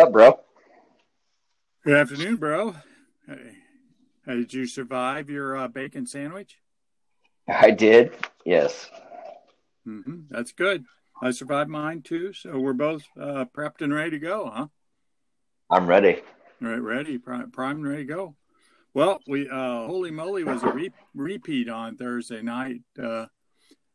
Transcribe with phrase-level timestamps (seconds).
[0.00, 0.40] up, bro?
[1.84, 2.74] Good afternoon, bro.
[3.26, 3.56] Hey,
[4.26, 6.56] did you survive your uh, bacon sandwich?
[7.46, 8.16] I did.
[8.44, 8.90] Yes.
[9.86, 10.22] Mm-hmm.
[10.30, 10.84] That's good.
[11.20, 14.66] I survived mine too, so we're both uh, prepped and ready to go, huh?
[15.68, 16.22] I'm ready.
[16.60, 18.36] Right, ready, prime, prime and ready to go.
[18.94, 22.80] Well, we uh, holy moly was a re- repeat on Thursday night.
[23.00, 23.26] Uh,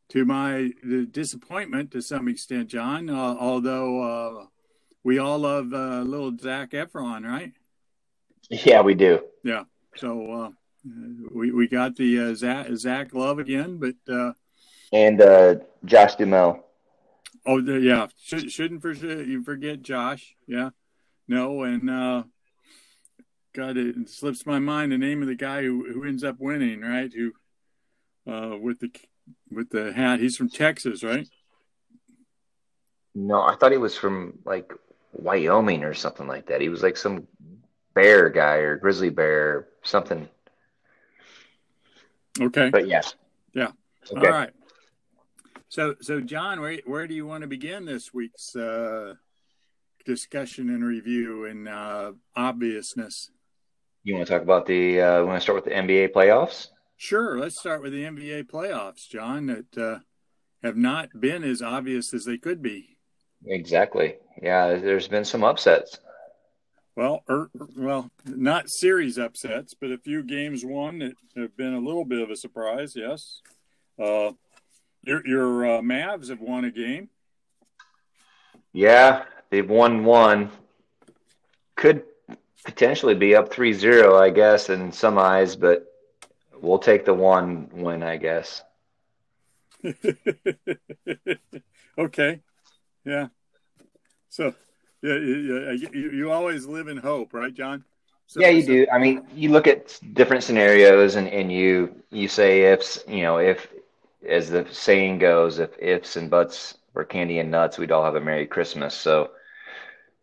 [0.10, 0.72] to my
[1.12, 3.10] disappointment, to some extent, John.
[3.10, 4.46] Uh, although uh,
[5.06, 7.54] we all love uh, little Zac Efron, right?
[8.50, 9.22] Yeah, we do.
[9.44, 9.64] Yeah.
[9.96, 10.50] So uh,
[11.32, 14.34] we we got the uh, Zach, Zach Love again, but uh,
[14.92, 15.56] and uh,
[15.86, 16.66] Josh Duhamel.
[17.46, 18.08] Oh, the, yeah.
[18.24, 20.36] Should, shouldn't for, you forget Josh?
[20.48, 20.72] Yeah.
[21.28, 22.24] No, and uh,
[23.54, 26.82] God, it slips my mind the name of the guy who, who ends up winning,
[26.82, 27.12] right?
[27.14, 27.32] Who
[28.32, 28.92] uh, with the
[29.52, 30.20] with the hat?
[30.20, 31.28] He's from Texas, right?
[33.14, 34.74] No, I thought he was from like
[35.20, 36.62] Wyoming or something like that.
[36.62, 37.28] He was like some
[37.94, 40.28] bear guy or grizzly bear, something.
[42.40, 42.70] Okay.
[42.70, 43.16] But yes.
[43.54, 43.72] Yeah.
[44.12, 44.28] Okay.
[44.28, 44.52] All right.
[45.70, 49.16] So, so John, where where do you want to begin this week's uh,
[50.06, 53.32] discussion and review and uh, obviousness?
[54.04, 55.02] You want to talk about the?
[55.02, 56.68] Uh, want to start with the NBA playoffs?
[56.98, 57.40] Sure.
[57.40, 59.48] Let's start with the NBA playoffs, John.
[59.48, 60.00] That uh,
[60.64, 62.95] have not been as obvious as they could be.
[63.48, 64.16] Exactly.
[64.42, 66.00] Yeah, there's been some upsets.
[66.96, 71.80] Well, er, well, not series upsets, but a few games won that have been a
[71.80, 72.94] little bit of a surprise.
[72.96, 73.42] Yes,
[74.02, 74.32] uh,
[75.04, 77.10] your your uh, Mavs have won a game.
[78.72, 80.52] Yeah, they've won one.
[81.76, 82.04] Could
[82.66, 85.86] potentially be up 3-0, I guess, in some eyes, but
[86.60, 88.64] we'll take the one win, I guess.
[91.98, 92.42] okay.
[93.06, 93.28] Yeah.
[94.30, 94.54] So
[95.02, 95.18] yeah,
[95.72, 97.84] you, you always live in hope, right, John?
[98.28, 98.68] So, yeah, you so.
[98.68, 98.88] do.
[98.92, 103.04] I mean, you look at different scenarios, and, and you you say ifs.
[103.08, 103.68] You know, if
[104.28, 108.16] as the saying goes, if ifs and buts were candy and nuts, we'd all have
[108.16, 108.96] a Merry Christmas.
[108.96, 109.32] So,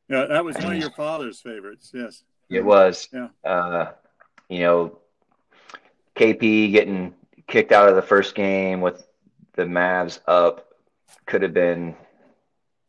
[0.08, 1.92] yeah, that was one of your father's favorites.
[1.94, 3.08] Yes, it was.
[3.12, 3.28] Yeah.
[3.44, 3.92] Uh,
[4.48, 4.98] you know,
[6.16, 7.14] KP getting
[7.46, 9.06] kicked out of the first game with
[9.54, 10.68] the Mavs up
[11.26, 11.94] could have been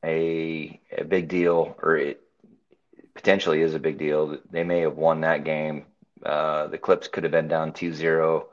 [0.03, 2.22] a a big deal, or it
[3.14, 4.38] potentially is a big deal.
[4.50, 5.86] They may have won that game.
[6.25, 8.46] Uh, the Clips could have been down 2-0.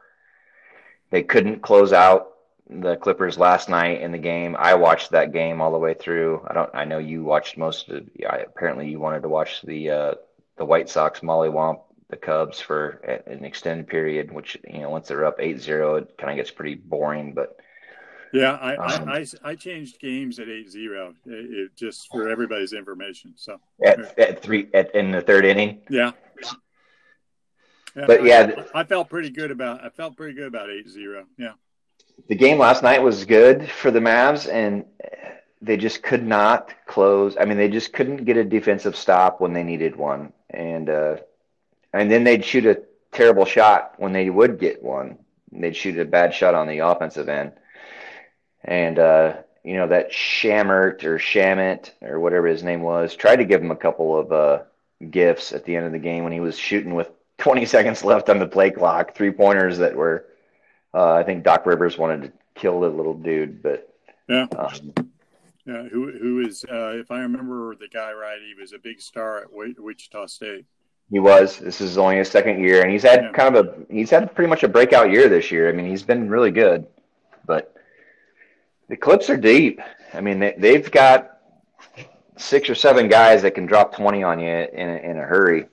[1.10, 2.30] They couldn't close out
[2.68, 4.56] the Clippers last night in the game.
[4.58, 6.46] I watched that game all the way through.
[6.48, 6.70] I don't.
[6.72, 7.96] I know you watched most of.
[7.96, 8.06] it.
[8.14, 10.14] Yeah, apparently, you wanted to watch the uh,
[10.56, 15.08] the White Sox Molly mollywomp the Cubs for an extended period, which you know once
[15.08, 17.32] they're up 8-0, it kind of gets pretty boring.
[17.32, 17.56] But
[18.32, 23.32] yeah, I, um, I, I, I, changed games at 8-0 it, just for everybody's information.
[23.36, 25.82] So at, at three at, in the third inning.
[25.88, 26.12] Yeah.
[27.96, 31.24] yeah but yeah, I, I, felt pretty good about I felt pretty good about 8-0.
[31.38, 31.52] Yeah.
[32.28, 34.84] The game last night was good for the Mavs, and
[35.60, 37.36] they just could not close.
[37.40, 41.16] I mean, they just couldn't get a defensive stop when they needed one, and uh,
[41.92, 45.18] and then they'd shoot a terrible shot when they would get one.
[45.50, 47.52] They'd shoot a bad shot on the offensive end
[48.64, 53.44] and uh, you know that Shammert or Shamit or whatever his name was tried to
[53.44, 54.62] give him a couple of uh,
[55.10, 58.28] gifts at the end of the game when he was shooting with 20 seconds left
[58.28, 60.26] on the play clock, three pointers that were.
[60.92, 63.94] Uh, I think Doc Rivers wanted to kill the little dude, but
[64.28, 64.46] yeah.
[64.56, 64.92] Um,
[65.66, 69.00] yeah, who who is uh, if I remember the guy right, he was a big
[69.00, 70.64] star at Wichita State.
[71.10, 71.58] He was.
[71.58, 73.32] This is only his second year, and he's had yeah.
[73.32, 75.68] kind of a he's had pretty much a breakout year this year.
[75.68, 76.86] I mean, he's been really good,
[77.46, 77.76] but
[78.90, 79.80] the clips are deep.
[80.12, 81.38] I mean, they, they've got
[82.36, 85.68] six or seven guys that can drop 20 on you in a, in a hurry.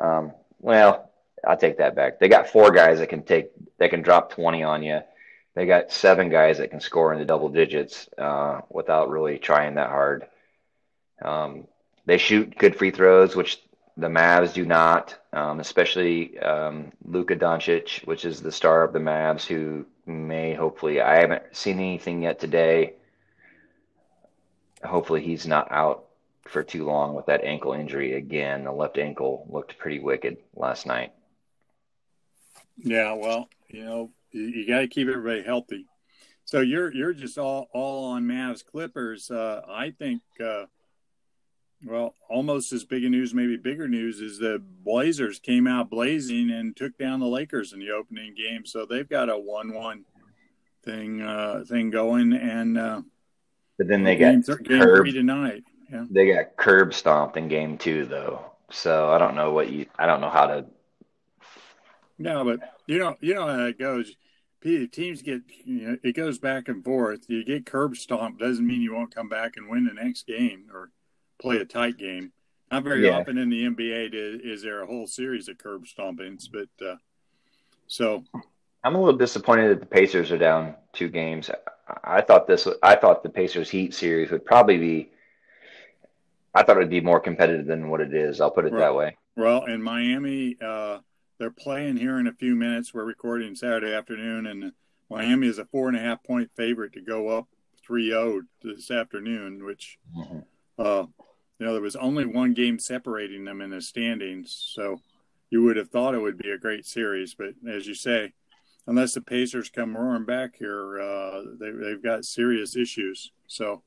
[0.00, 1.10] Um, well,
[1.46, 2.18] I'll take that back.
[2.18, 5.00] They got four guys that can take that can drop 20 on you.
[5.54, 9.74] They got seven guys that can score in the double digits uh, without really trying
[9.74, 10.26] that hard.
[11.20, 11.66] Um,
[12.06, 13.60] they shoot good free throws, which
[13.98, 18.98] the Mavs do not, um, especially um, Luka Doncic, which is the star of the
[18.98, 21.00] Mavs, who may hopefully.
[21.00, 22.94] I haven't seen anything yet today.
[24.84, 26.06] Hopefully, he's not out
[26.48, 28.64] for too long with that ankle injury again.
[28.64, 31.12] The left ankle looked pretty wicked last night.
[32.78, 35.86] Yeah, well, you know, you, you got to keep everybody healthy.
[36.44, 39.30] So you're you're just all all on Mavs Clippers.
[39.30, 40.22] Uh, I think.
[40.42, 40.64] Uh,
[41.84, 46.50] well, almost as big a news, maybe bigger news, is the Blazers came out blazing
[46.50, 48.64] and took down the Lakers in the opening game.
[48.64, 50.04] So they've got a one-one
[50.84, 53.02] thing uh, thing going, and uh,
[53.78, 55.64] but then they got th- three tonight.
[55.90, 56.04] yeah.
[56.10, 58.44] They got curb stomped in game two, though.
[58.70, 59.86] So I don't know what you.
[59.98, 60.66] I don't know how to.
[62.18, 64.14] No, but you know, you know how it goes.
[64.62, 67.24] Teams get, you know, it goes back and forth.
[67.26, 70.66] You get curb stomped doesn't mean you won't come back and win the next game
[70.72, 70.90] or
[71.42, 72.32] play a tight game.
[72.70, 73.18] Not very yeah.
[73.18, 76.96] often in the NBA is there a whole series of curb stompings, but uh,
[77.86, 78.24] so
[78.82, 81.50] I'm a little disappointed that the Pacers are down two games.
[82.02, 82.66] I thought this.
[82.82, 85.12] I thought the Pacers Heat series would probably be.
[86.54, 88.40] I thought it would be more competitive than what it is.
[88.40, 89.16] I'll put it well, that way.
[89.36, 90.98] Well, in Miami, uh,
[91.38, 92.94] they're playing here in a few minutes.
[92.94, 94.72] We're recording Saturday afternoon, and
[95.10, 97.48] Miami is a four and a half point favorite to go up
[97.88, 99.64] 3-0 this afternoon.
[99.64, 100.40] Which, mm-hmm.
[100.78, 101.06] uh,
[101.58, 105.00] you know, there was only one game separating them in the standings, so
[105.50, 107.34] you would have thought it would be a great series.
[107.34, 108.32] But as you say,
[108.86, 113.30] unless the Pacers come roaring back here, uh, they, they've got serious issues.
[113.46, 113.82] So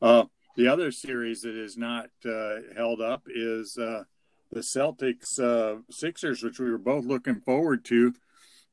[0.00, 0.24] uh,
[0.56, 4.04] the other series that is not uh, held up is uh,
[4.52, 8.12] the Celtics uh, Sixers, which we were both looking forward to.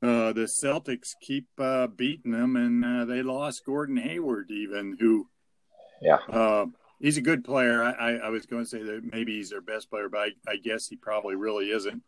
[0.04, 1.48] Uh, the Celtics keep
[1.96, 5.28] beating them, and they lost Gordon Hayward, even who,
[6.02, 6.20] yeah,
[7.06, 7.84] he's a good player.
[7.84, 10.30] I, I, I, was going to say that maybe he's their best player, but I,
[10.48, 12.02] I guess he probably really isn't.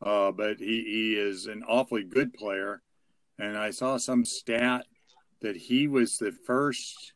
[0.00, 2.82] but he, he is an awfully good player
[3.38, 4.86] and I saw some stat
[5.40, 7.12] that he was the first,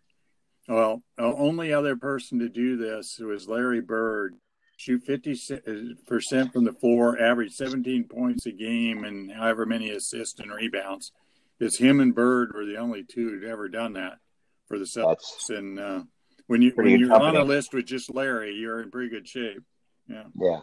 [0.69, 4.37] well, only other person to do this was Larry Bird.
[4.77, 10.53] Shoot 50% from the floor, average 17 points a game, and however many assists and
[10.53, 11.13] rebounds.
[11.61, 14.19] It's him and Bird were the only two who'd ever done that
[14.67, 15.51] for the Celtics.
[15.51, 16.03] and uh,
[16.47, 17.37] when you when you're company.
[17.39, 19.63] on a list with just Larry, you're in pretty good shape.
[20.09, 20.25] Yeah.
[20.41, 20.61] Yeah.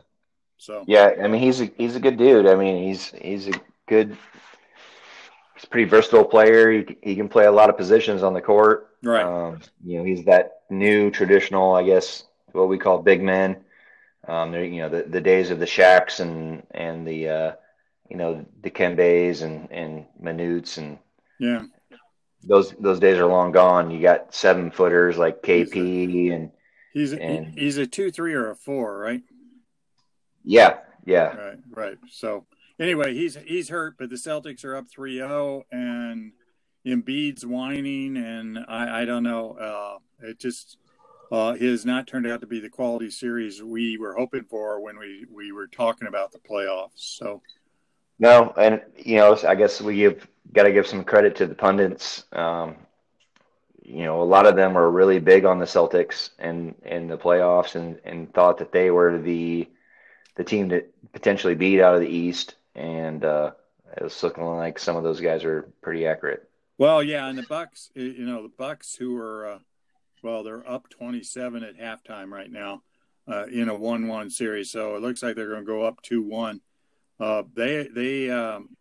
[0.57, 0.83] So.
[0.87, 2.47] Yeah, I mean he's a he's a good dude.
[2.47, 3.53] I mean he's he's a
[3.87, 4.17] good
[5.55, 6.71] he's a pretty versatile player.
[6.71, 8.89] He, he can play a lot of positions on the court.
[9.03, 9.23] Right.
[9.23, 13.57] Um, you know, he's that new traditional, I guess, what we call big men.
[14.27, 17.51] Um, you know, the, the days of the Shaqs and and the uh,
[18.09, 20.99] you know Dikembes and and Manutes and
[21.39, 21.63] yeah,
[22.43, 23.91] those those days are long gone.
[23.91, 26.51] You got seven footers like KP and
[26.93, 29.21] he's a, and, he's a two, three, or a four, right?
[30.43, 31.97] Yeah, yeah, right, right.
[32.09, 32.45] So
[32.79, 36.31] anyway, he's he's hurt, but the Celtics are up 3-0 and
[36.85, 39.51] Embiid's whining, and I, I don't know.
[39.53, 40.77] Uh, it just
[41.31, 44.97] uh, has not turned out to be the quality series we were hoping for when
[44.97, 46.91] we, we were talking about the playoffs.
[46.95, 47.41] So,
[48.17, 51.55] no, and you know, I guess we give got to give some credit to the
[51.55, 52.23] pundits.
[52.31, 52.75] Um,
[53.83, 57.17] you know, a lot of them were really big on the Celtics and in the
[57.17, 59.67] playoffs, and and thought that they were the
[60.35, 63.51] the team to potentially beat out of the East and uh,
[63.97, 66.49] it was looking like some of those guys are pretty accurate.
[66.77, 69.59] Well, yeah, and the Bucks, you know, the Bucks who are, uh,
[70.23, 72.83] well, they're up 27 at halftime right now
[73.27, 76.61] uh, in a one-one series, so it looks like they're going to go up two-one.
[77.19, 78.77] Uh, they they um,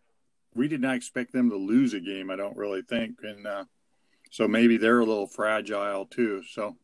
[0.58, 2.30] we did not expect them to lose a game.
[2.30, 3.64] I don't really think, and uh,
[4.32, 6.42] so maybe they're a little fragile too.
[6.50, 6.76] So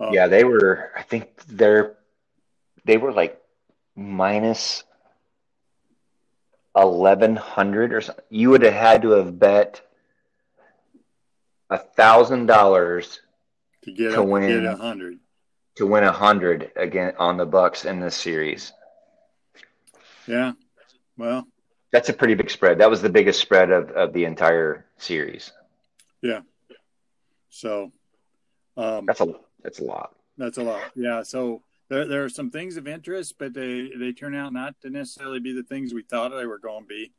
[0.00, 0.90] uh, yeah, they were.
[0.96, 1.96] I think they're
[2.84, 3.40] they were like
[3.94, 4.82] minus
[6.76, 8.24] eleven hundred or something.
[8.28, 9.80] You would have had to have bet
[11.70, 13.20] a thousand dollars
[13.84, 15.20] to get to win a hundred
[15.76, 18.72] to win a hundred again on the Bucks in this series.
[20.26, 20.52] Yeah,
[21.16, 21.46] well,
[21.92, 22.78] that's a pretty big spread.
[22.78, 25.52] That was the biggest spread of, of the entire series.
[26.22, 26.40] Yeah.
[27.50, 27.92] So
[28.76, 30.16] um, that's a that's a lot.
[30.38, 30.82] That's a lot.
[30.96, 31.22] Yeah.
[31.22, 34.90] So there, there are some things of interest, but they, they turn out not to
[34.90, 37.12] necessarily be the things we thought they were going to be.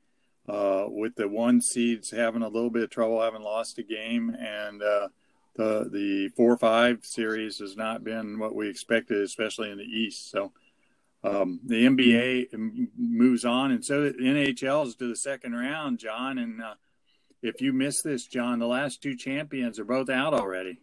[0.50, 4.36] Uh, with the one seeds having a little bit of trouble, having lost a game,
[4.38, 5.08] and uh,
[5.56, 10.30] the the four five series has not been what we expected, especially in the East.
[10.32, 10.52] So
[11.24, 16.38] um, the NBA moves on, and so the NHL is to the second round, John.
[16.38, 16.74] And uh,
[17.42, 20.80] if you miss this, John, the last two champions are both out already.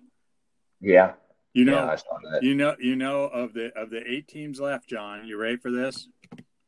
[0.81, 1.13] Yeah,
[1.53, 5.27] you know, yeah, you know, you know of the of the eight teams left, John.
[5.27, 6.09] You ready for this?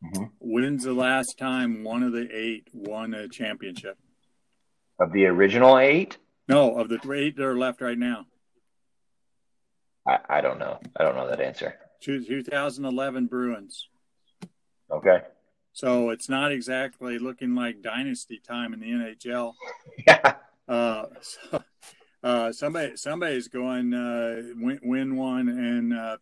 [0.04, 0.24] Mm-hmm.
[0.40, 3.96] When's the last time one of the eight won a championship?
[4.98, 6.18] Of the original eight?
[6.48, 8.26] No, of the eight that are left right now.
[10.06, 10.80] I, I don't know.
[10.96, 11.78] I don't know that answer.
[12.02, 13.88] 2011 Bruins.
[14.90, 15.22] Okay.
[15.72, 19.54] So it's not exactly looking like dynasty time in the NHL.
[20.06, 20.34] Yeah.
[20.68, 21.62] Uh, so,
[22.22, 26.16] uh, somebody somebody's going uh, win, win one, and uh,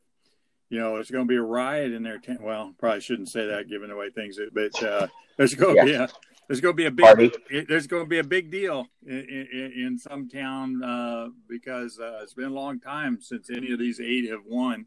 [0.71, 2.43] you know it's going to be a riot in their tent.
[2.43, 5.07] Well, probably shouldn't say that, giving away things, but uh,
[5.37, 5.99] there's going to yeah.
[5.99, 6.09] be a
[6.49, 7.31] there's going to be a big Party.
[7.69, 12.21] there's going to be a big deal in, in, in some town uh, because uh,
[12.25, 14.87] it's been a long time since any of these eight have won.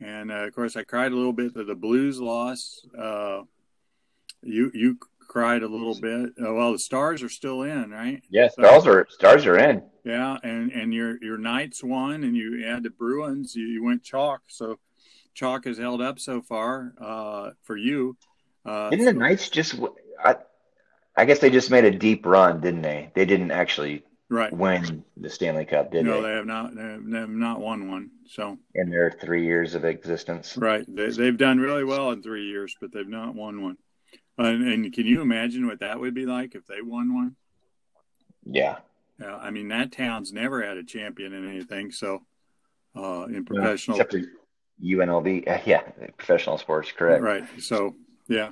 [0.00, 2.84] And uh, of course I cried a little bit that the Blues loss.
[2.96, 3.42] Uh,
[4.42, 6.30] you you cried a little bit.
[6.40, 8.22] Uh, well, the Stars are still in, right?
[8.30, 9.82] Yes, yeah, Stars are Stars are in.
[10.04, 13.54] Yeah, and and your your Knights won, and you had the Bruins.
[13.54, 14.78] You, you went chalk, so
[15.34, 18.16] chalk has held up so far uh, for you.
[18.64, 19.78] Uh, Didn't the Knights just?
[20.22, 20.36] I,
[21.16, 23.10] I guess they just made a deep run, didn't they?
[23.14, 24.52] They didn't actually right.
[24.52, 26.04] win the Stanley Cup, did it?
[26.04, 26.28] no, they?
[26.28, 26.74] they have not.
[26.74, 28.10] They have, they have, not won one.
[28.26, 30.84] So in their three years of existence, right?
[30.88, 33.76] They, have done really well in three years, but they've not won one.
[34.38, 37.36] And, and, can you imagine what that would be like if they won one?
[38.44, 38.78] Yeah.
[39.18, 39.36] Yeah.
[39.36, 41.90] I mean, that town's never had a champion in anything.
[41.90, 42.22] So
[42.94, 44.26] uh, in professional, except
[44.82, 45.82] UNLV, uh, yeah,
[46.16, 47.22] professional sports, correct?
[47.22, 47.44] Right.
[47.58, 47.94] So
[48.28, 48.50] yeah,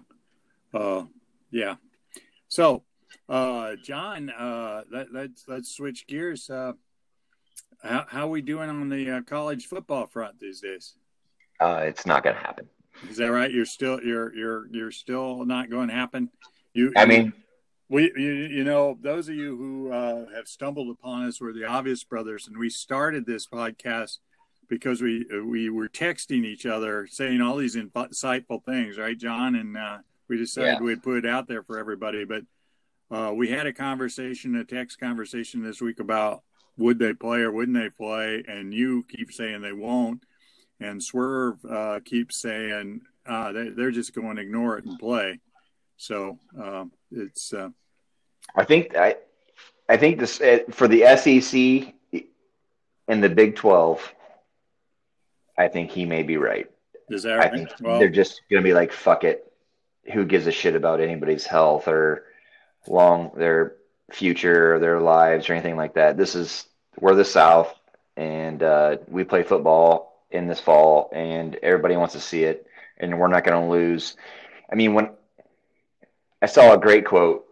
[0.73, 1.05] uh,
[1.51, 1.77] yeah.
[2.49, 2.85] So
[3.29, 6.51] uh, John, uh, let, us let's, let's switch gears.
[6.51, 6.73] Uh,
[7.83, 10.95] how how we doing on the uh, college football front these days?
[11.61, 12.69] Uh, it's not going to happen.
[13.09, 13.51] Is that right?
[13.51, 16.31] You're still you're you're you're still not going to happen.
[16.73, 16.93] You.
[16.97, 17.33] I mean,
[17.89, 21.65] we you, you know those of you who uh, have stumbled upon us were the
[21.65, 24.19] Obvious Brothers, and we started this podcast
[24.69, 29.55] because we we were texting each other saying all these insightful things, right, John?
[29.55, 30.81] And uh, we decided yeah.
[30.81, 32.43] we'd put it out there for everybody, but
[33.11, 36.43] uh, we had a conversation, a text conversation this week about
[36.77, 40.25] would they play or wouldn't they play, and you keep saying they won't,
[40.81, 45.41] and Swerve uh, keeps saying uh, they, are just going to ignore it and play.
[45.97, 47.53] So uh, it's.
[47.53, 47.71] Uh,
[48.57, 49.17] I think I,
[49.89, 51.95] I think this uh, for the SEC
[53.09, 54.13] and the Big Twelve.
[55.57, 56.67] I think he may be right.
[57.09, 57.53] Is that right?
[57.53, 59.53] I think well, they're just going to be like, "Fuck it,
[60.13, 62.25] who gives a shit about anybody's health or
[62.87, 63.77] long their
[64.13, 66.17] future or their lives or anything like that.
[66.17, 66.67] This is
[67.01, 67.75] we're the South,
[68.17, 72.67] and uh, we play football in this fall, and everybody wants to see it,
[72.99, 74.17] and we're not going to lose.
[74.71, 75.11] I mean, when
[76.43, 77.47] I saw a great quote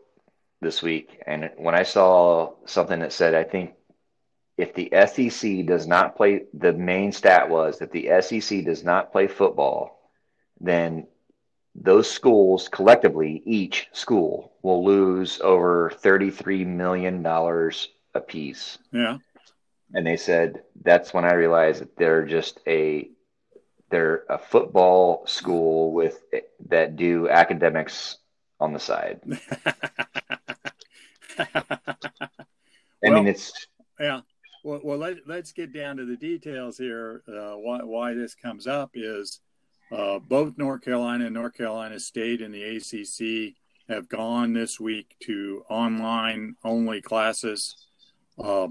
[0.61, 3.75] this week, and when I saw something that said, I think
[4.57, 9.11] if the SEC does not play, the main stat was that the SEC does not
[9.11, 10.11] play football,
[10.61, 11.07] then
[11.75, 18.79] those schools collectively, each school will lose over $33 million a piece.
[18.93, 19.19] Yeah.
[19.95, 23.11] And they said, that's when I realized that they're just a,
[23.91, 26.23] they're a football school with
[26.69, 28.19] that do academics
[28.61, 29.21] on the side.
[31.39, 33.53] I well, mean, it's,
[33.99, 34.21] yeah.
[34.65, 37.23] Well, well let, us get down to the details here.
[37.29, 39.41] Uh, why, why this comes up is,
[39.93, 43.55] uh, both North Carolina and North Carolina State and the ACC
[43.89, 47.77] have gone this week to online only classes.
[48.43, 48.69] Uh,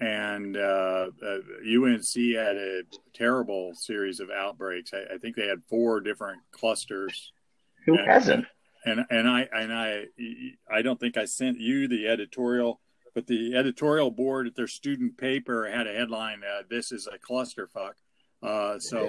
[0.00, 2.82] and uh, UNC uh, had a
[3.14, 4.92] terrible series of outbreaks.
[4.92, 7.32] I, I think they had four different clusters.
[7.86, 8.46] Who and, hasn't?
[8.84, 10.06] And, and I and I
[10.68, 12.80] I don't think I sent you the editorial,
[13.14, 17.16] but the editorial board at their student paper had a headline: uh, "This is a
[17.16, 17.92] clusterfuck."
[18.42, 19.08] Uh, so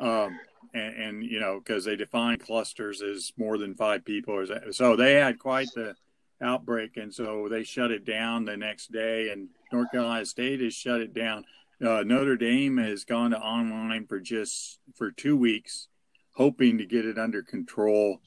[0.00, 0.36] um,
[0.72, 5.14] and, and you know because they define clusters as more than five people so they
[5.14, 5.94] had quite the
[6.42, 10.74] outbreak and so they shut it down the next day and north carolina state has
[10.74, 11.44] shut it down.
[11.84, 15.88] Uh, notre dame has gone to online for just for two weeks
[16.32, 18.20] hoping to get it under control.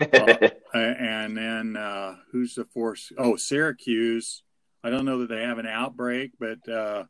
[0.00, 4.42] Uh, and then uh, who's the force oh syracuse.
[4.82, 7.04] I don't know that they have an outbreak but uh,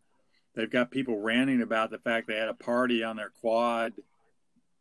[0.55, 3.93] they've got people ranting about the fact they had a party on their quad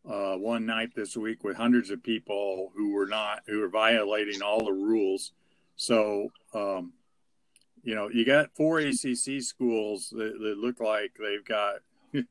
[0.10, 4.42] uh, one night this week with hundreds of people who were not who were violating
[4.42, 5.32] all the rules.
[5.76, 6.94] So, um,
[7.84, 11.76] you know, you got four ACC schools that, that look like they've got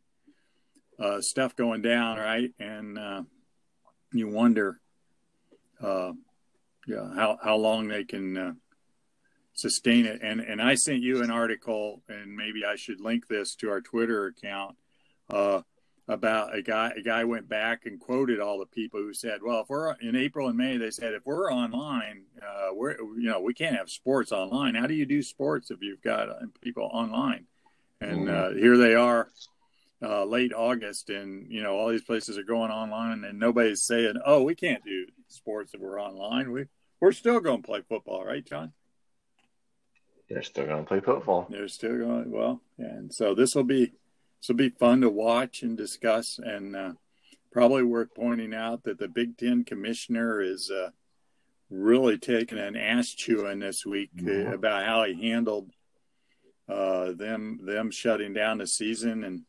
[0.99, 2.53] uh, stuff going down, right?
[2.59, 3.23] And uh,
[4.13, 4.81] you wonder,
[5.83, 6.13] uh,
[6.87, 8.53] yeah, how how long they can uh,
[9.55, 10.21] sustain it.
[10.23, 13.81] And and I sent you an article, and maybe I should link this to our
[13.81, 14.77] Twitter account.
[16.09, 19.61] About a guy a guy went back and quoted all the people who said well
[19.61, 23.41] if we're in april and may they said if we're online uh, we're you know
[23.41, 24.75] we can't have sports online.
[24.75, 27.47] How do you do sports if you've got uh, people online?
[28.01, 28.57] And mm-hmm.
[28.57, 29.29] uh, here they are
[30.03, 34.15] uh, late august and you know all these places are going online and nobody's saying
[34.27, 36.51] oh we can't do sports if we're online.
[36.51, 36.65] We
[37.01, 38.73] we're still going to play football right john?
[40.29, 41.47] They're still going to play football.
[41.49, 43.93] They're still going well and so this will be
[44.43, 46.93] this will be fun to watch and discuss, and uh,
[47.53, 50.91] probably worth pointing out that the Big Ten commissioner is uh,
[51.71, 55.71] really taking an ass chewing this week uh, about how he handled
[56.69, 59.43] uh, them them shutting down the season, and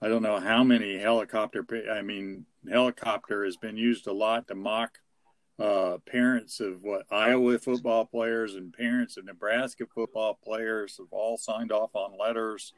[0.00, 1.66] I don't know how many helicopter.
[1.90, 4.98] I mean, helicopter has been used a lot to mock
[5.58, 11.36] uh, parents of what Iowa football players and parents of Nebraska football players have all
[11.36, 12.72] signed off on letters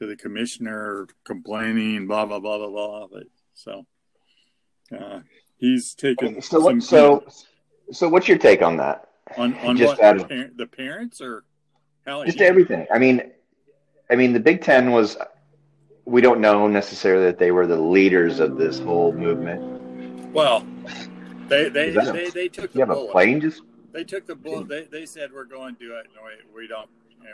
[0.00, 3.06] to the commissioner complaining, blah blah blah blah blah.
[3.06, 3.86] But, so
[4.98, 5.20] uh,
[5.58, 6.42] he's taken.
[6.42, 7.24] So what, so
[7.92, 9.08] so what's your take on that?
[9.36, 11.44] On on just what, of, the parents or
[12.06, 12.86] how just everything.
[12.92, 13.30] I mean,
[14.10, 15.16] I mean the Big Ten was.
[16.06, 20.32] We don't know necessarily that they were the leaders of this whole movement.
[20.32, 20.66] Well,
[21.46, 23.08] they they they, a, they took the bullet.
[23.08, 23.62] a plane just.
[23.92, 24.66] They took the bullet.
[24.66, 26.06] They they said we're going to do it.
[26.16, 26.88] No, we, we don't.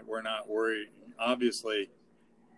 [0.07, 0.89] We're not worried.
[1.19, 1.89] Obviously,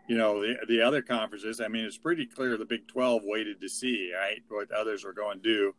[0.09, 1.61] you know the the other conferences.
[1.61, 5.13] I mean, it's pretty clear the Big Twelve waited to see right what others were
[5.13, 5.75] going to do.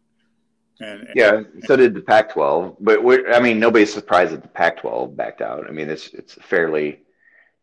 [0.82, 2.78] And, and yeah, so did the Pac-12.
[2.80, 3.00] But
[3.34, 5.68] I mean, nobody's surprised that the Pac-12 backed out.
[5.68, 7.02] I mean, it's it's fairly.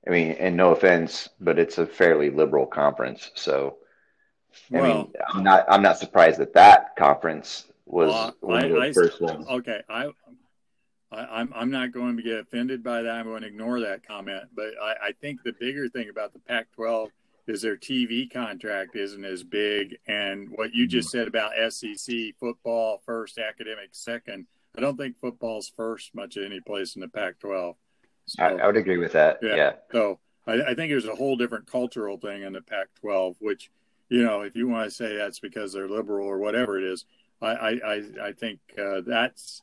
[0.07, 3.31] I mean, and no offense, but it's a fairly liberal conference.
[3.35, 3.79] So,
[4.73, 8.71] I well, mean, I'm not I'm not surprised that that conference was uh, one of
[8.71, 9.47] the I, first ones.
[9.49, 10.11] Okay, I,
[11.17, 13.11] I, am I'm, I'm not going to get offended by that.
[13.11, 14.45] I'm going to ignore that comment.
[14.55, 17.09] But I, I think the bigger thing about the Pac-12
[17.47, 23.01] is their TV contract isn't as big, and what you just said about SEC football
[23.07, 24.47] first, academic second.
[24.77, 27.77] I don't think football's first much any place in the Pac-12.
[28.27, 29.39] So, I, I, would agree with that.
[29.41, 29.55] Yeah.
[29.55, 29.73] yeah.
[29.93, 33.71] So I, I think there's a whole different cultural thing in the Pac-12, which
[34.09, 37.05] you know, if you want to say that's because they're liberal or whatever it is,
[37.41, 39.61] I I I think uh, that's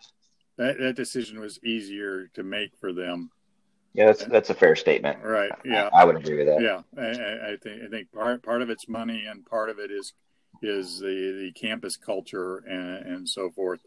[0.58, 3.32] that that decision was easier to make for them.
[3.94, 5.24] Yeah, that's that's a fair statement.
[5.24, 5.52] Right.
[5.64, 6.62] Yeah, I, I would agree with that.
[6.62, 9.92] Yeah, I, I, think I think part part of it's money and part of it
[9.92, 10.14] is
[10.62, 13.82] is the the campus culture and and so forth.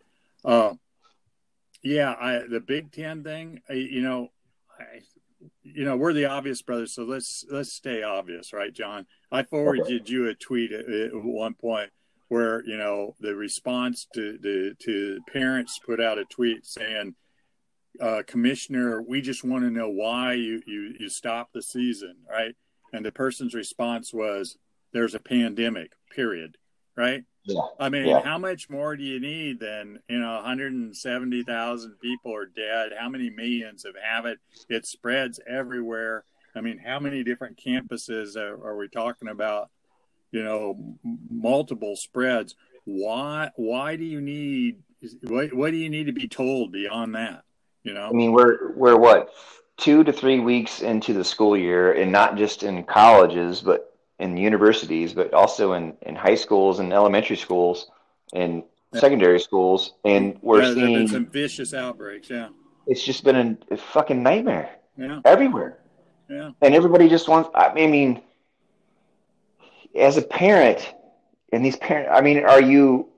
[0.44, 0.74] Uh,
[1.82, 3.60] yeah, I the Big Ten thing.
[3.68, 4.28] I, you know,
[4.78, 5.00] I,
[5.64, 9.06] you know we're the obvious brothers, so let's let's stay obvious, right, John?
[9.32, 10.04] I forwarded okay.
[10.06, 11.90] you a tweet at, at one point
[12.28, 17.14] where you know the response to the to parents put out a tweet saying
[18.00, 22.54] uh, commissioner we just want to know why you you you stopped the season right?
[22.92, 24.56] And the person's response was
[24.92, 26.56] there's a pandemic period
[26.96, 27.24] right?
[27.44, 27.60] Yeah.
[27.78, 28.22] i mean yeah.
[28.22, 32.90] how much more do you need than you know 170,000 people are dead?
[32.98, 34.38] How many millions have have it?
[34.68, 36.24] It spreads everywhere.
[36.56, 39.70] I mean how many different campuses are, are we talking about
[40.32, 40.96] you know
[41.30, 42.54] multiple spreads.
[42.84, 44.82] Why why do you need
[45.22, 47.44] what, what do you need to be told beyond that
[47.86, 48.08] you know?
[48.08, 49.30] I mean we're we're what
[49.76, 54.36] two to three weeks into the school year and not just in colleges but in
[54.36, 57.90] universities but also in in high schools and elementary schools
[58.32, 59.94] and secondary schools.
[60.04, 62.48] And we're yeah, seeing some vicious outbreaks yeah.
[62.86, 65.20] It's just been a, a fucking nightmare yeah.
[65.24, 65.78] everywhere.
[66.28, 66.50] Yeah.
[66.62, 68.20] And everybody just wants i mean
[69.96, 70.94] as a parent,
[71.52, 73.08] and these parents, I mean, are you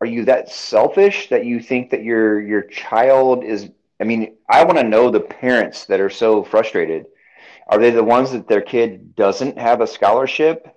[0.00, 3.70] are you that selfish that you think that your your child is?
[4.00, 7.06] I mean, I want to know the parents that are so frustrated.
[7.66, 10.74] Are they the ones that their kid doesn't have a scholarship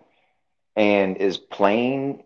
[0.76, 2.24] and is playing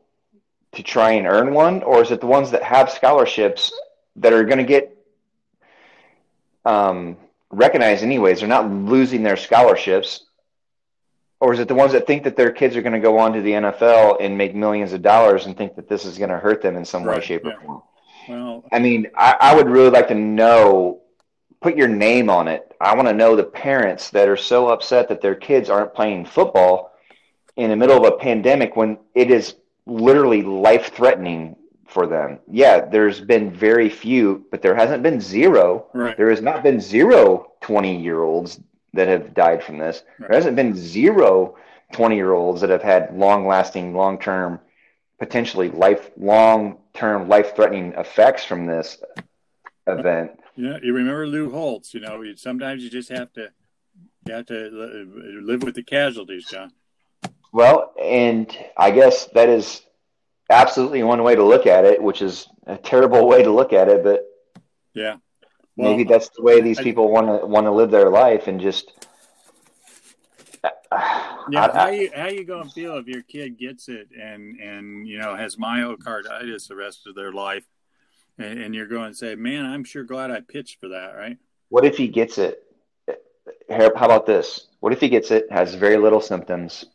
[0.74, 3.71] to try and earn one, or is it the ones that have scholarships
[4.17, 4.98] that are going to get
[6.63, 7.17] um,
[7.52, 8.39] recognized anyways?
[8.39, 10.26] They're not losing their scholarships
[11.45, 13.31] or is it the ones that think that their kids are going to go on
[13.31, 16.39] to the NFL and make millions of dollars and think that this is going to
[16.39, 17.19] hurt them in some right.
[17.19, 17.51] way, shape, yeah.
[17.51, 17.84] or form?
[18.27, 21.03] Well, I mean, I, I, would really like to know,
[21.62, 22.73] put your name on it.
[22.81, 26.25] I want to know the parents that are so upset that their kids aren't playing
[26.25, 26.93] football
[27.58, 29.53] in the middle of a pandemic when it is
[29.86, 31.55] literally life threatening
[31.86, 32.39] for them.
[32.51, 35.86] Yeah, there's been very few, but there hasn't been zero.
[35.93, 36.17] Right.
[36.17, 38.60] There has not been zero 20 year olds
[38.95, 40.03] that have died from this.
[40.19, 40.29] Right.
[40.29, 41.58] There hasn't been zero
[41.93, 44.60] 20 year olds that have had long lasting, long term,
[45.19, 48.97] potentially life long term, life threatening effects from this
[49.88, 50.39] event.
[50.55, 51.93] Yeah, you remember Lou Holtz.
[51.93, 53.49] You know, sometimes you just have to
[54.25, 56.71] you have to uh, live with the casualties, John.
[57.53, 59.81] Well, and I guess that is
[60.49, 63.88] absolutely one way to look at it, which is a terrible way to look at
[63.88, 64.25] it, but
[64.93, 65.17] yeah,
[65.75, 68.61] well, Maybe that's the way these people want to want to live their life and
[68.61, 68.93] just.
[70.63, 70.69] Uh,
[71.51, 75.07] yeah, I, how you how you gonna feel if your kid gets it and and
[75.07, 77.65] you know has myocarditis the rest of their life,
[78.38, 81.38] and, and you're going to say, "Man, I'm sure glad I pitched for that," right?
[81.69, 82.61] What if he gets it?
[83.69, 84.67] How about this?
[84.79, 86.85] What if he gets it, has very little symptoms,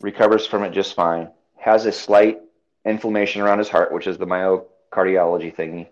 [0.00, 2.38] recovers from it just fine, has a slight
[2.84, 5.88] inflammation around his heart, which is the myocardiology thingy,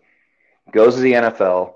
[0.73, 1.75] goes to the NFL,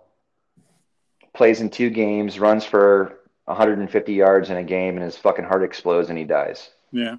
[1.35, 5.62] plays in two games, runs for 150 yards in a game, and his fucking heart
[5.62, 6.71] explodes and he dies.
[6.92, 7.16] Yeah.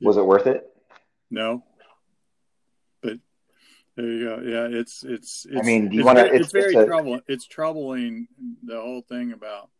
[0.00, 0.64] Was it worth it?
[1.30, 1.64] No.
[3.02, 3.18] But
[3.96, 4.42] there you go.
[4.44, 5.46] Yeah, it's it's.
[5.50, 6.24] it's I mean, do you it's, want to?
[6.24, 7.22] very- It's, it's very a- troubling.
[7.26, 8.28] It's troubling
[8.62, 9.70] the whole thing about.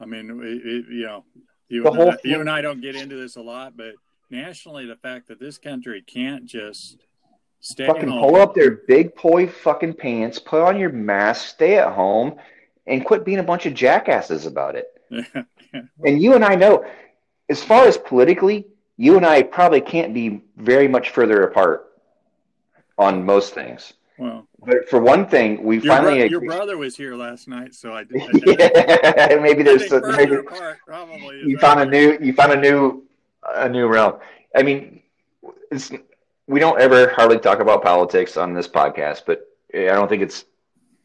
[0.00, 1.24] I mean, it, it, you know,
[1.68, 3.94] you and, I, you and I don't get into this a lot, but
[4.30, 6.98] nationally, the fact that this country can't just
[7.60, 8.20] stay fucking home.
[8.20, 12.36] pull up their big boy fucking pants, put on your mask, stay at home,
[12.86, 14.86] and quit being a bunch of jackasses about it.
[16.04, 16.86] And you and I know,
[17.50, 18.66] as far as politically,
[18.96, 21.92] you and I probably can't be very much further apart
[22.96, 23.92] on most things.
[24.18, 27.74] well, But for one thing, we your, bro- finally your brother was here last night,
[27.74, 28.04] so I.
[28.04, 28.22] did.
[28.22, 31.42] I, yeah, maybe there's some, maybe apart, probably.
[31.44, 31.60] you right.
[31.60, 33.04] found a new you found a new
[33.46, 34.14] a new realm.
[34.56, 35.02] I mean,
[35.70, 35.90] it's,
[36.48, 40.44] we don't ever hardly talk about politics on this podcast, but I don't think it's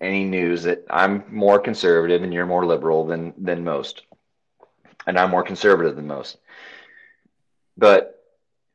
[0.02, 4.02] any news that I'm more conservative and you're more liberal than than most,
[5.06, 6.38] and I'm more conservative than most.
[7.78, 8.20] But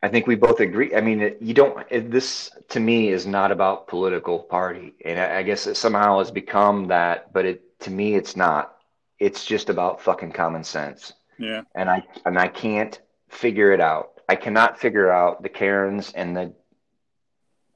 [0.03, 0.95] I think we both agree.
[0.95, 1.87] I mean, you don't.
[1.91, 6.19] It, this to me is not about political party, and I, I guess it somehow
[6.19, 7.33] has become that.
[7.33, 8.75] But it to me, it's not.
[9.19, 11.63] It's just about fucking common sense Yeah.
[11.75, 14.18] and I and I can't figure it out.
[14.29, 16.53] I cannot figure out the Karens and the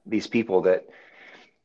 [0.04, 0.86] these people that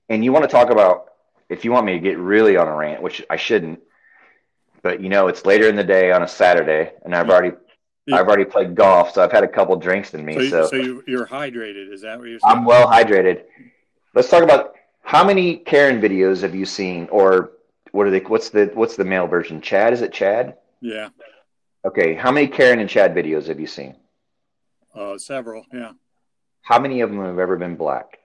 [0.09, 1.07] and you want to talk about
[1.49, 3.79] if you want me to get really on a rant, which I shouldn't,
[4.81, 7.55] but you know it's later in the day on a Saturday and I've already
[8.05, 8.17] Yeah.
[8.17, 10.67] I've already played golf, so I've had a couple drinks in me, So, you, so,
[10.67, 11.91] so you, you're hydrated.
[11.91, 12.57] Is that what you're saying?
[12.57, 13.43] I'm well hydrated.
[14.13, 17.51] Let's talk about how many Karen videos have you seen or
[17.91, 19.59] what are they what's the what's the male version?
[19.61, 20.57] Chad, is it Chad?
[20.81, 21.09] yeah.
[21.85, 23.95] Okay, how many Karen and Chad videos have you seen?
[24.97, 25.65] Uh, several.
[25.71, 25.91] Yeah.
[26.61, 28.19] How many of them have ever been black?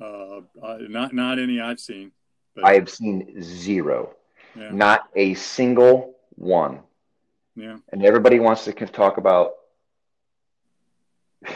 [0.00, 0.40] Uh,
[0.80, 2.12] not not any I've seen.
[2.54, 4.14] But, I have seen zero,
[4.56, 4.70] yeah.
[4.70, 6.80] not a single one.
[7.56, 7.78] Yeah.
[7.92, 9.52] And everybody wants to talk about.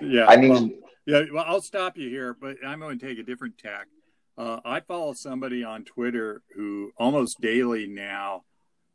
[0.00, 0.26] Yeah.
[0.26, 3.22] I well, mean, Yeah, well, I'll stop you here, but I'm going to take a
[3.22, 3.86] different tack.
[4.36, 8.44] Uh, I follow somebody on Twitter who almost daily now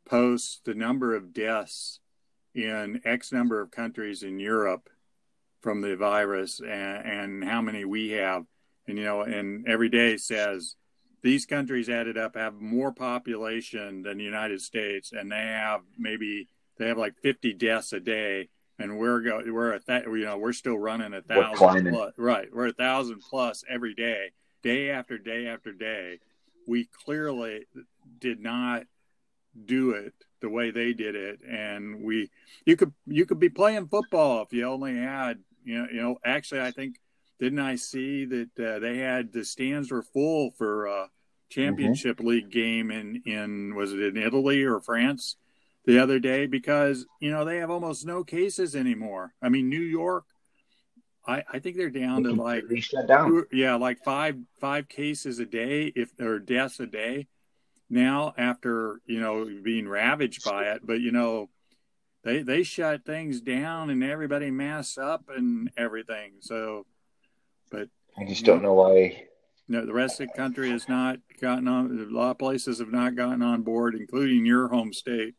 [0.08, 1.98] posts the number of deaths
[2.54, 4.88] in X number of countries in Europe
[5.60, 8.44] from the virus and, and how many we have.
[8.86, 10.76] And, you know, and every day says
[11.22, 16.48] these countries added up have more population than the United States, and they have maybe
[16.78, 20.38] they have like 50 deaths a day and we're go we're a th- you know
[20.38, 21.54] we're still running a thousand
[21.92, 24.30] plus right we're a thousand plus every day
[24.62, 26.18] day after day after day
[26.66, 27.66] we clearly
[28.18, 28.84] did not
[29.64, 32.30] do it the way they did it and we
[32.66, 36.18] you could you could be playing football if you only had you know you know
[36.24, 36.96] actually i think
[37.40, 41.06] didn't i see that uh, they had the stands were full for uh
[41.48, 45.36] championship league game in in was it in italy or france
[45.84, 49.34] the other day because you know they have almost no cases anymore.
[49.42, 50.24] I mean, New York,
[51.26, 53.44] I I think they're down to like shut down.
[53.52, 57.26] yeah, like five five cases a day if or deaths a day
[57.92, 60.80] now after you know being ravaged by it.
[60.84, 61.48] But you know
[62.24, 66.32] they they shut things down and everybody masks up and everything.
[66.40, 66.86] So,
[67.70, 69.24] but I just don't know why.
[69.68, 72.06] no, the rest of the country has not gotten on.
[72.10, 75.34] A lot of places have not gotten on board, including your home state.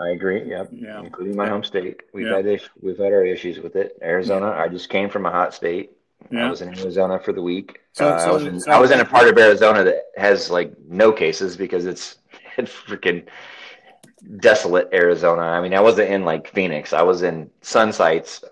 [0.00, 0.42] I agree.
[0.48, 0.70] Yep.
[0.72, 1.00] Yeah.
[1.00, 2.00] Including my home state.
[2.12, 2.36] We've Yeah.
[2.42, 3.96] had we've had our issues with it.
[4.02, 4.50] Arizona.
[4.50, 5.92] I just came from a hot state.
[6.32, 7.80] I was in Arizona for the week.
[7.92, 10.50] So- uh, I, was in, so- I was in a part of Arizona that has
[10.50, 12.16] like no cases because it's
[12.56, 13.26] it's freaking
[14.38, 15.42] desolate Arizona.
[15.42, 16.92] I mean, I wasn't in like Phoenix.
[16.92, 18.42] I was in Sunsites,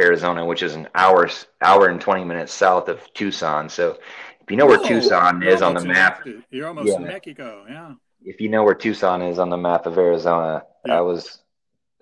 [0.00, 1.28] Arizona, which is an hour
[1.62, 3.68] hour and twenty minutes south of Tucson.
[3.68, 3.98] So
[4.40, 7.64] if you know where Whoa, Tucson is on the map, You're almost in Mexico.
[7.68, 7.94] Yeah.
[8.24, 10.98] if you know where Tucson is on the map of Arizona, Yeah.
[10.98, 11.40] I was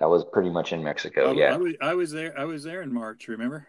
[0.00, 1.28] I was pretty much in Mexico.
[1.28, 2.38] I, I yeah, was, I was there.
[2.38, 3.28] I was there in March.
[3.28, 3.68] Remember?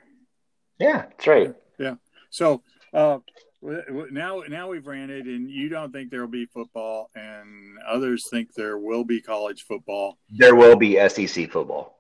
[0.80, 1.56] Yeah, that's right.
[1.80, 1.96] Yeah.
[2.30, 2.62] So
[2.94, 3.20] uh,
[3.62, 7.10] w- w- now, now we've ran it, and you don't think there will be football,
[7.16, 10.18] and others think there will be college football.
[10.30, 11.98] There will be SEC football.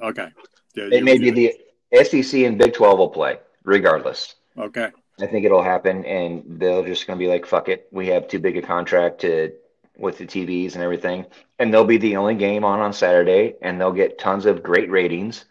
[0.00, 0.28] Okay.
[0.74, 4.34] Yeah, It may be the SEC and Big Twelve will play regardless.
[4.58, 4.90] Okay.
[5.20, 8.28] I think it'll happen, and they're just going to be like, "Fuck it, we have
[8.28, 9.52] too big a contract to
[9.98, 11.26] with the TVs and everything,"
[11.58, 14.90] and they'll be the only game on on Saturday, and they'll get tons of great
[14.90, 15.44] ratings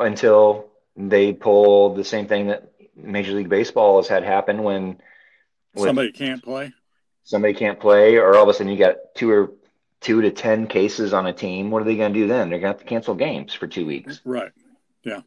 [0.00, 0.67] until
[0.98, 5.00] they pull the same thing that Major League Baseball has had happen when
[5.76, 6.72] Somebody can't play.
[7.22, 9.52] somebody can't play, or all of a sudden you got two or
[10.00, 11.70] two to ten cases on a team.
[11.70, 12.50] What are they going to do then?
[12.50, 14.20] They're going to have to cancel games for two weeks.
[14.24, 14.50] Right.
[15.04, 15.20] Yeah.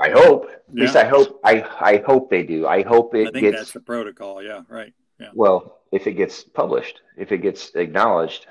[0.00, 0.50] I hope.
[0.50, 1.40] At least I hope.
[1.44, 2.66] I I hope they do.
[2.66, 4.42] I hope it I think gets that's the protocol.
[4.42, 4.62] Yeah.
[4.68, 4.92] Right.
[5.34, 5.78] well.
[5.90, 8.46] If it gets published, if it gets acknowledged,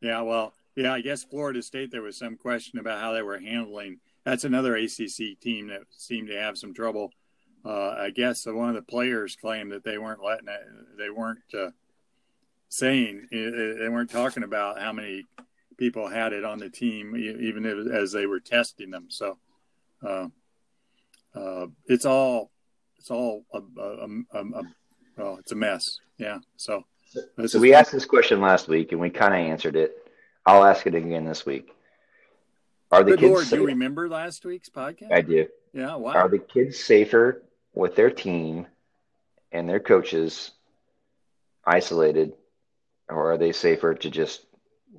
[0.00, 0.20] Yeah.
[0.20, 1.90] Well, Yeah, I guess Florida State.
[1.90, 3.98] There was some question about how they were handling.
[4.24, 7.10] That's another ACC team that seemed to have some trouble.
[7.64, 11.40] Uh, I guess one of the players claimed that they weren't letting it, they weren't
[11.56, 11.70] uh,
[12.68, 15.24] saying they weren't talking about how many
[15.76, 19.06] people had it on the team, even as they were testing them.
[19.08, 19.38] So
[20.02, 20.28] uh,
[21.34, 22.50] uh, it's all
[22.98, 24.62] it's all a, a, a, a,
[25.16, 25.98] well, it's a mess.
[26.18, 26.38] Yeah.
[26.56, 26.84] So,
[27.46, 29.96] so we asked this question last week and we kind of answered it.
[30.46, 31.68] I'll ask it again this week.
[32.92, 33.30] Are the Good kids?
[33.30, 33.58] Lord, safe?
[33.58, 35.10] you remember last week's podcast?
[35.10, 35.48] I do.
[35.72, 35.96] Yeah.
[35.96, 36.12] Wow.
[36.12, 38.66] Are the kids safer with their team
[39.50, 40.50] and their coaches
[41.64, 42.34] isolated,
[43.08, 44.44] or are they safer to just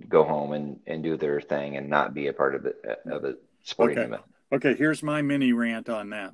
[0.09, 3.25] go home and, and do their thing and not be a part of it of
[3.25, 4.07] a sporting okay.
[4.07, 4.23] event?
[4.51, 6.33] Okay, here's my mini rant on that.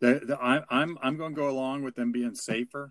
[0.00, 2.90] The, the, I, I'm I'm going to go along with them being safer,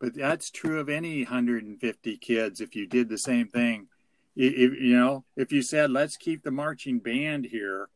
[0.00, 2.60] but that's true of any 150 kids.
[2.60, 3.86] If you did the same thing,
[4.36, 7.88] if, you know, if you said let's keep the marching band here,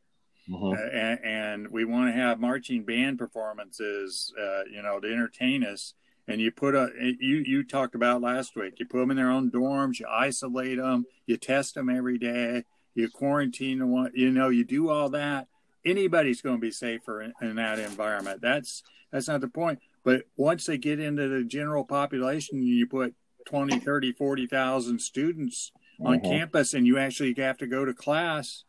[0.48, 0.72] mm-hmm.
[0.72, 5.64] uh, and, and, we want to have marching band performances, uh, you know, to entertain
[5.64, 5.94] us,
[6.26, 9.30] and you put a you you talked about last week, you put them in their
[9.30, 14.48] own dorms, you isolate them, you test them every day, you quarantine them, you know,
[14.48, 15.48] you do all that
[15.84, 18.40] anybody's going to be safer in, in, that environment.
[18.40, 19.80] That's that's not the point.
[20.04, 23.14] But once they get into the general population, and you put
[23.46, 26.30] 20, 30, 40,000 students on mm-hmm.
[26.30, 28.64] campus and you actually have to go to class,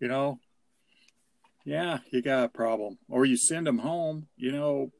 [0.00, 0.38] you know,
[1.64, 2.98] yeah, you got a problem.
[3.08, 4.92] Or you send them home, you know.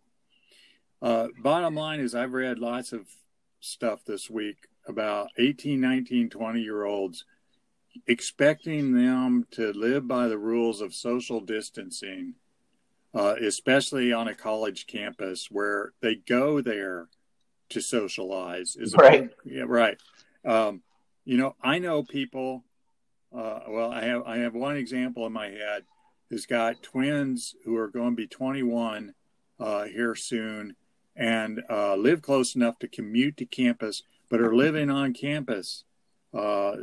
[1.02, 3.06] Uh, bottom line is, I've read lots of
[3.60, 7.24] stuff this week about 18, 19, 20 year olds
[8.06, 12.34] expecting them to live by the rules of social distancing,
[13.14, 17.08] uh, especially on a college campus where they go there
[17.68, 18.76] to socialize.
[18.76, 19.30] Is right.
[19.44, 19.98] yeah, right.
[20.44, 20.82] Um,
[21.24, 22.64] you know, I know people.
[23.34, 25.84] Uh, well, I have I have one example in my head
[26.30, 29.14] who's got twins who are going to be 21
[29.58, 30.76] uh, here soon
[31.16, 35.84] and uh, live close enough to commute to campus, but are living on campus
[36.34, 36.74] uh,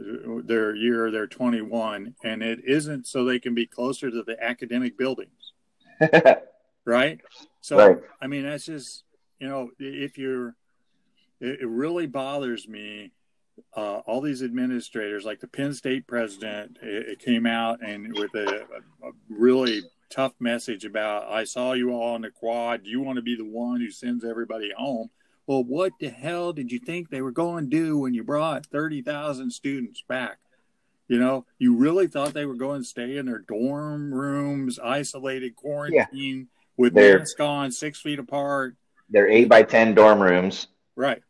[0.45, 4.97] their year they're 21 and it isn't so they can be closer to the academic
[4.97, 5.51] buildings
[6.85, 7.19] right
[7.59, 7.97] so right.
[8.21, 9.03] i mean that's just
[9.39, 10.55] you know if you're
[11.41, 13.11] it, it really bothers me
[13.75, 18.33] uh, all these administrators like the penn state president it, it came out and with
[18.35, 18.61] a,
[19.03, 23.15] a, really tough message about i saw you all in the quad do you want
[23.15, 25.09] to be the one who sends everybody home
[25.47, 28.67] well, what the hell did you think they were going to do when you brought
[28.67, 30.37] 30,000 students back?
[31.07, 35.57] You know, you really thought they were going to stay in their dorm rooms, isolated,
[35.57, 36.43] quarantine, yeah.
[36.77, 38.77] with they're, masks on, six feet apart.
[39.09, 40.67] They're eight by 10 dorm rooms.
[40.95, 41.21] Right.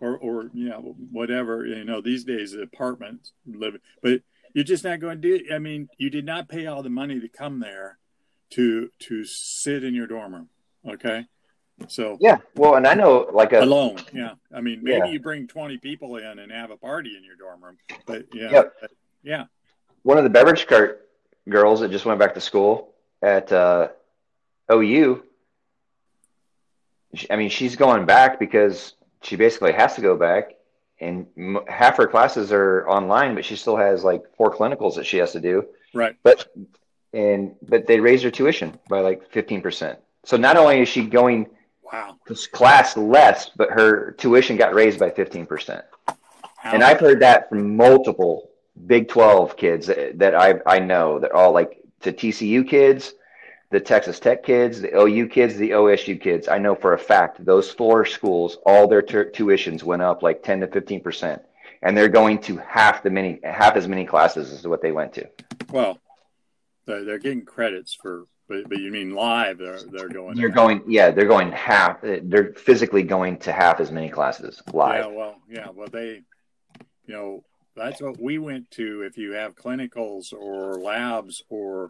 [0.00, 4.20] Or, or, you know, whatever, you know, these days, apartments living, but
[4.54, 7.18] you're just not going to do, I mean, you did not pay all the money
[7.20, 7.98] to come there
[8.50, 10.48] to, to sit in your dorm room.
[10.88, 11.26] Okay.
[11.86, 13.98] So yeah, well, and I know like a alone.
[14.12, 15.12] Yeah, I mean, maybe yeah.
[15.12, 18.50] you bring twenty people in and have a party in your dorm room, but yeah,
[18.50, 18.74] yep.
[18.80, 18.90] but,
[19.22, 19.44] yeah.
[20.02, 21.08] One of the beverage cart
[21.48, 23.88] girls that just went back to school at uh,
[24.72, 25.22] OU.
[27.30, 30.54] I mean, she's going back because she basically has to go back,
[31.00, 31.26] and
[31.68, 35.32] half her classes are online, but she still has like four clinicals that she has
[35.32, 35.66] to do.
[35.94, 36.16] Right.
[36.22, 36.52] But
[37.12, 39.98] and but they raised her tuition by like fifteen percent.
[40.24, 41.48] So not only is she going
[41.92, 42.16] Wow.
[42.26, 45.82] This class less, but her tuition got raised by 15%.
[46.64, 48.50] And I've heard that from multiple
[48.86, 53.14] Big 12 kids that, that I, I know that all like to TCU kids,
[53.70, 56.48] the Texas Tech kids, the OU kids, the OSU kids.
[56.48, 60.42] I know for a fact those four schools, all their t- tuitions went up like
[60.42, 61.40] 10 to 15%.
[61.82, 65.12] And they're going to half the many, half as many classes as what they went
[65.14, 65.28] to.
[65.70, 65.98] Well,
[66.86, 69.58] they're getting credits for but but you mean live?
[69.58, 70.36] They're they're going.
[70.36, 70.82] They're going.
[70.86, 71.98] Yeah, they're going half.
[72.00, 75.04] They're physically going to half as many classes live.
[75.04, 75.16] Yeah.
[75.16, 75.36] Well.
[75.48, 75.68] Yeah.
[75.74, 76.22] Well, they,
[77.06, 77.44] you know,
[77.76, 79.02] that's what we went to.
[79.02, 81.88] If you have clinicals or labs or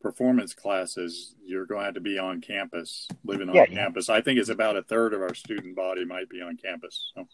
[0.00, 4.08] performance classes, you're going to have to be on campus, living on yeah, campus.
[4.08, 4.16] Yeah.
[4.16, 7.12] I think it's about a third of our student body might be on campus.
[7.14, 7.28] So,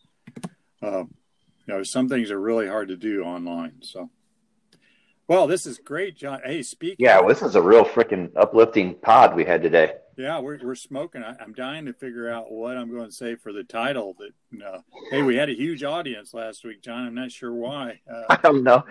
[0.83, 1.05] uh,
[1.67, 3.83] you know, some things are really hard to do online.
[3.83, 4.11] So.
[5.27, 6.41] Well, this is great, John.
[6.45, 6.97] Hey, speak.
[6.99, 9.95] Yeah, well, this is a real freaking uplifting pod we had today.
[10.17, 11.25] Yeah, we're we're smoking.
[11.25, 14.15] I, am dying to figure out what I'm going to say for the title.
[14.19, 17.07] That uh, hey, we had a huge audience last week, John.
[17.07, 18.01] I'm not sure why.
[18.09, 18.85] Uh, I don't know.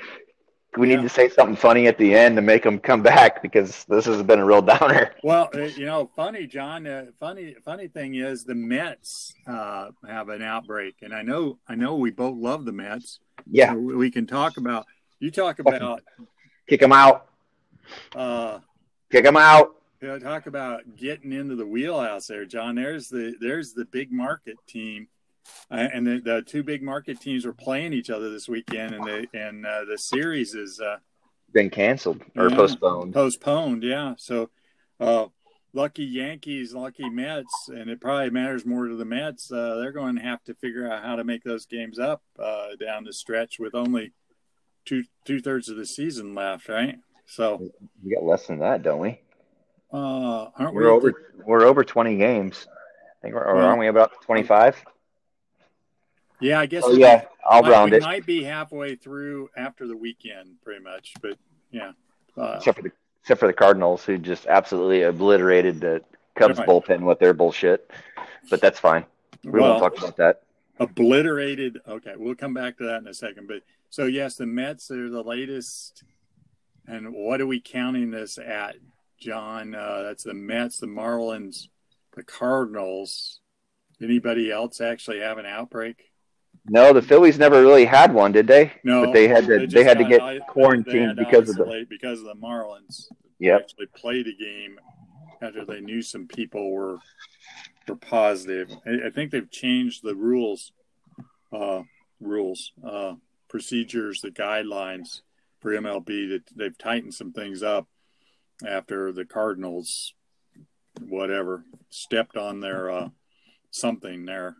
[0.77, 0.95] We yeah.
[0.97, 4.05] need to say something funny at the end to make them come back because this
[4.05, 5.13] has been a real downer.
[5.23, 6.87] Well, uh, you know, funny, John.
[6.87, 11.75] Uh, funny, funny thing is the Mets uh, have an outbreak, and I know, I
[11.75, 13.19] know, we both love the Mets.
[13.49, 14.85] Yeah, so we can talk about
[15.19, 16.01] you talk about
[16.67, 17.27] kick them out.
[18.15, 18.59] Uh,
[19.11, 19.75] kick them out.
[20.01, 22.75] You know, talk about getting into the wheelhouse there, John.
[22.75, 25.07] There's the there's the big market team,
[25.71, 29.03] uh, and the, the, two big market teams are playing each other this weekend, and
[29.03, 30.97] the and uh, the series is uh,
[31.53, 33.13] been canceled or yeah, postponed.
[33.13, 34.15] Postponed, yeah.
[34.17, 34.49] So,
[34.99, 35.27] uh,
[35.73, 39.51] lucky Yankees, lucky Mets, and it probably matters more to the Mets.
[39.51, 42.75] Uh, they're going to have to figure out how to make those games up uh,
[42.79, 44.11] down the stretch with only
[44.85, 46.97] two two thirds of the season left, right?
[47.25, 47.69] So
[48.03, 49.19] we got less than that, don't we?
[49.91, 51.43] Uh, aren't we're we over the...
[51.45, 52.67] we're over twenty games.
[52.69, 54.83] I think we're, or aren't we about twenty five?
[56.43, 56.83] Yeah, I guess.
[56.85, 58.03] Oh, yeah, I'll might, round we it.
[58.03, 61.13] Might be halfway through after the weekend, pretty much.
[61.21, 61.37] But
[61.71, 61.93] yeah,
[62.37, 66.01] uh, except for the except for the Cardinals, who just absolutely obliterated the
[66.35, 67.89] Cubs bullpen with their bullshit.
[68.49, 69.05] But that's fine.
[69.45, 70.43] We well, won't talk about that.
[70.79, 71.79] Obliterated.
[71.87, 73.47] Okay, we'll come back to that in a second.
[73.47, 76.03] But so yes, the Mets are the latest.
[76.85, 78.75] And what are we counting this at,
[79.17, 79.73] John?
[79.73, 81.69] Uh, that's the Mets, the Marlins,
[82.17, 83.39] the Cardinals.
[84.01, 86.12] Anybody else actually have an outbreak?
[86.65, 88.71] No, the Phillies never really had one, did they?
[88.83, 89.59] No, but they had to.
[89.59, 93.07] They, they had to get I, quarantined because of the because of the Marlins.
[93.39, 94.79] Yeah, actually played a game
[95.41, 96.99] after they knew some people were
[97.87, 98.71] were positive.
[98.85, 100.71] I, I think they've changed the rules,
[101.51, 101.83] uh,
[102.21, 103.15] rules, uh,
[103.49, 105.21] procedures, the guidelines
[105.59, 106.29] for MLB.
[106.29, 107.87] That they've tightened some things up
[108.65, 110.13] after the Cardinals,
[111.01, 113.09] whatever, stepped on their uh,
[113.69, 114.55] something there.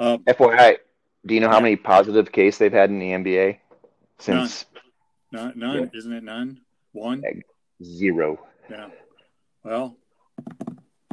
[0.00, 0.78] Uh, FYI,
[1.24, 3.58] do you know how many positive case they've had in the NBA
[4.18, 4.66] since?
[5.32, 5.46] None.
[5.46, 5.78] None, none.
[5.78, 5.98] Yeah.
[5.98, 6.24] isn't it?
[6.24, 6.60] None.
[6.92, 7.22] One.
[7.82, 8.44] Zero.
[8.70, 8.88] Yeah.
[9.64, 9.96] Well.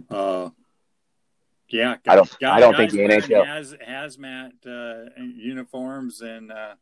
[0.09, 0.49] Uh.
[1.69, 1.97] Yeah.
[2.07, 2.43] I don't.
[2.43, 6.73] I don't think the NHL has hazmat uh, uniforms and uh,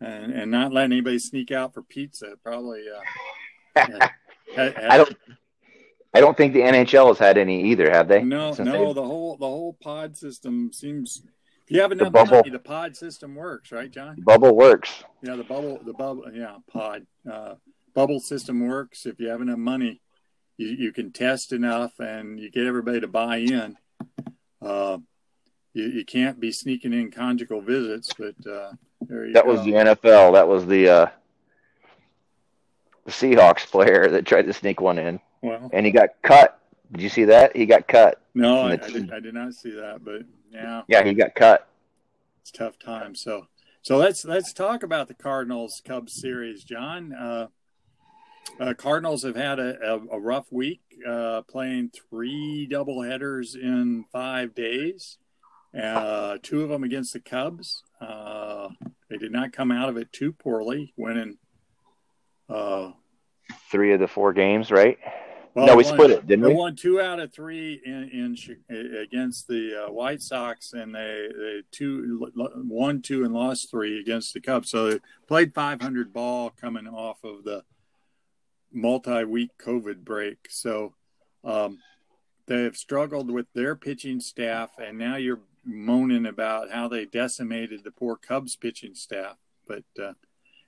[0.00, 2.34] and and not letting anybody sneak out for pizza.
[2.44, 2.84] Probably.
[3.76, 4.08] Uh,
[4.56, 5.16] I don't.
[6.14, 8.22] I don't think the NHL has had any either, have they?
[8.22, 8.92] No, no.
[8.92, 11.22] The whole the whole pod system seems
[11.72, 14.16] you have enough the bubble, money, the pod system works, right, John?
[14.20, 15.04] Bubble works.
[15.22, 17.54] Yeah, the bubble, the bubble, yeah, pod, uh,
[17.94, 19.06] bubble system works.
[19.06, 20.00] If you have enough money,
[20.56, 23.76] you, you can test enough, and you get everybody to buy in.
[24.60, 24.98] Uh,
[25.74, 28.72] you, you can't be sneaking in conjugal visits, but uh,
[29.08, 29.52] that go.
[29.52, 30.34] was the NFL.
[30.34, 31.06] That was the uh,
[33.04, 35.20] the Seahawks player that tried to sneak one in.
[35.40, 36.60] Well, and he got cut.
[36.92, 37.56] Did you see that?
[37.56, 38.21] He got cut.
[38.34, 40.82] No, I, I, did, I did not see that, but yeah.
[40.88, 41.68] Yeah, he got cut.
[42.40, 43.14] It's tough time.
[43.14, 43.46] So
[43.82, 47.12] so let's let's talk about the Cardinals Cubs series, John.
[47.12, 47.46] Uh,
[48.60, 54.04] uh, Cardinals have had a, a, a rough week, uh, playing three double headers in
[54.12, 55.18] five days.
[55.80, 57.82] Uh, two of them against the Cubs.
[58.00, 58.68] Uh,
[59.08, 61.38] they did not come out of it too poorly, winning
[62.48, 62.90] uh,
[63.70, 64.98] three of the four games, right?
[65.54, 66.50] Well, no, we won, split it, didn't we?
[66.50, 68.36] We won two out of three in,
[68.70, 74.00] in against the uh, White Sox, and they, they two won two and lost three
[74.00, 74.70] against the Cubs.
[74.70, 77.64] So they played 500 ball coming off of the
[78.72, 80.38] multi-week COVID break.
[80.48, 80.94] So
[81.44, 81.80] um,
[82.46, 87.84] they have struggled with their pitching staff, and now you're moaning about how they decimated
[87.84, 89.36] the poor Cubs pitching staff.
[89.68, 90.14] But uh,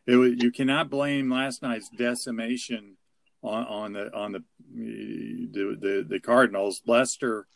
[0.07, 2.97] it was, you cannot blame last night's decimation
[3.44, 4.42] on, on the on the,
[4.74, 6.83] the the the Cardinals.
[6.87, 7.46] Lester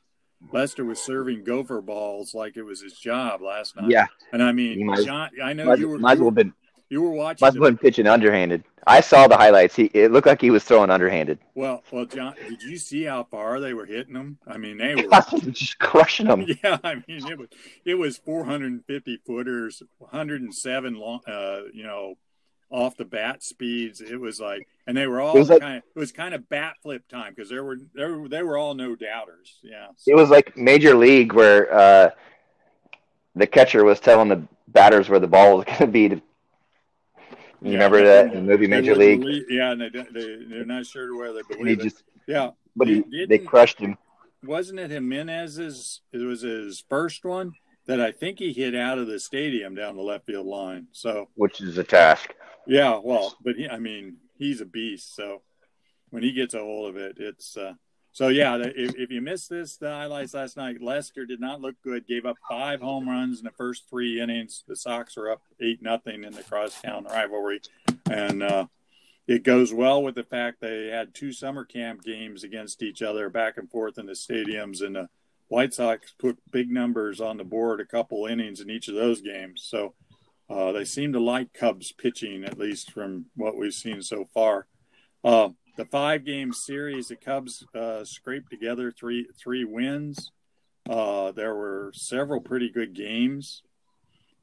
[0.53, 3.91] Lester was serving gopher balls like it was his job last night.
[3.91, 6.53] Yeah, and I mean, might, John, I know might, you were might as well been
[6.91, 7.45] you were watching.
[7.45, 8.65] Must have been pitching underhanded.
[8.87, 9.77] I saw the highlights.
[9.77, 11.39] He it looked like he was throwing underhanded.
[11.55, 14.39] Well, well, John, did you see how far they were hitting them?
[14.47, 15.03] I mean, they were
[15.51, 16.47] just crushing them.
[16.65, 17.49] Yeah, I mean, it was
[17.85, 22.15] it was 450 footers, 107 long, uh, you know,
[22.71, 24.01] off the bat speeds.
[24.01, 26.35] It was like, and they were all it was kind like, of it was kind
[26.35, 29.59] of bat flip time because there were there they were all no doubters.
[29.63, 30.13] Yeah, so.
[30.13, 32.11] it was like major league where uh,
[33.35, 36.23] the catcher was telling the batters where the ball was going to be.
[37.61, 39.21] You yeah, remember that in the movie Major League?
[39.21, 42.87] Believe, yeah, and they, they they're not sure where they believe he just, Yeah, but
[42.87, 43.99] he, they crushed him.
[44.45, 46.03] Wasn't it Jimenez's?
[46.13, 47.55] It was his first one
[47.89, 50.87] that I think he hit out of the stadium down the left field line.
[50.93, 52.35] So, which is a task.
[52.67, 55.17] Yeah, well, but he, I mean, he's a beast.
[55.17, 55.41] So
[56.11, 57.73] when he gets a hold of it, it's uh,
[58.13, 58.57] so yeah.
[58.57, 62.07] If, if you missed this, the highlights last night, Lester did not look good.
[62.07, 64.65] Gave up five home runs in the first three innings.
[64.69, 67.63] The Sox are up eight nothing in the crosstown rivalry,
[68.11, 68.67] and uh,
[69.27, 73.31] it goes well with the fact they had two summer camp games against each other,
[73.31, 75.09] back and forth in the stadiums, and the
[75.49, 79.21] White Sox put big numbers on the board, a couple innings in each of those
[79.21, 79.63] games.
[79.65, 79.95] So
[80.51, 84.67] Uh, they seem to like Cubs pitching, at least from what we've seen so far.
[85.23, 90.33] Uh, the five game series, the Cubs uh, scraped together three three wins.
[90.89, 93.63] Uh, there were several pretty good games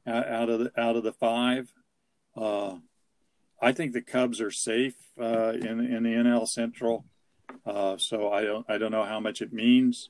[0.06, 1.72] out of the out of the five.
[2.36, 2.76] Uh,
[3.60, 7.04] I think the Cubs are safe uh, in in the NL Central,
[7.98, 10.08] so I don't I don't know how much it means,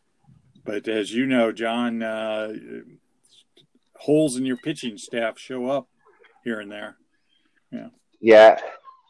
[0.67, 2.53] but as you know, John, uh,
[3.95, 5.89] holes in your pitching staff show up
[6.45, 6.97] here and there.
[7.71, 7.89] Yeah.
[8.21, 8.61] Yeah,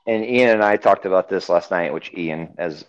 [0.07, 2.85] and Ian and I talked about this last night, which Ian as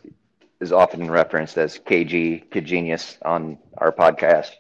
[0.59, 4.51] is often referenced as KG Kid Genius on our podcast.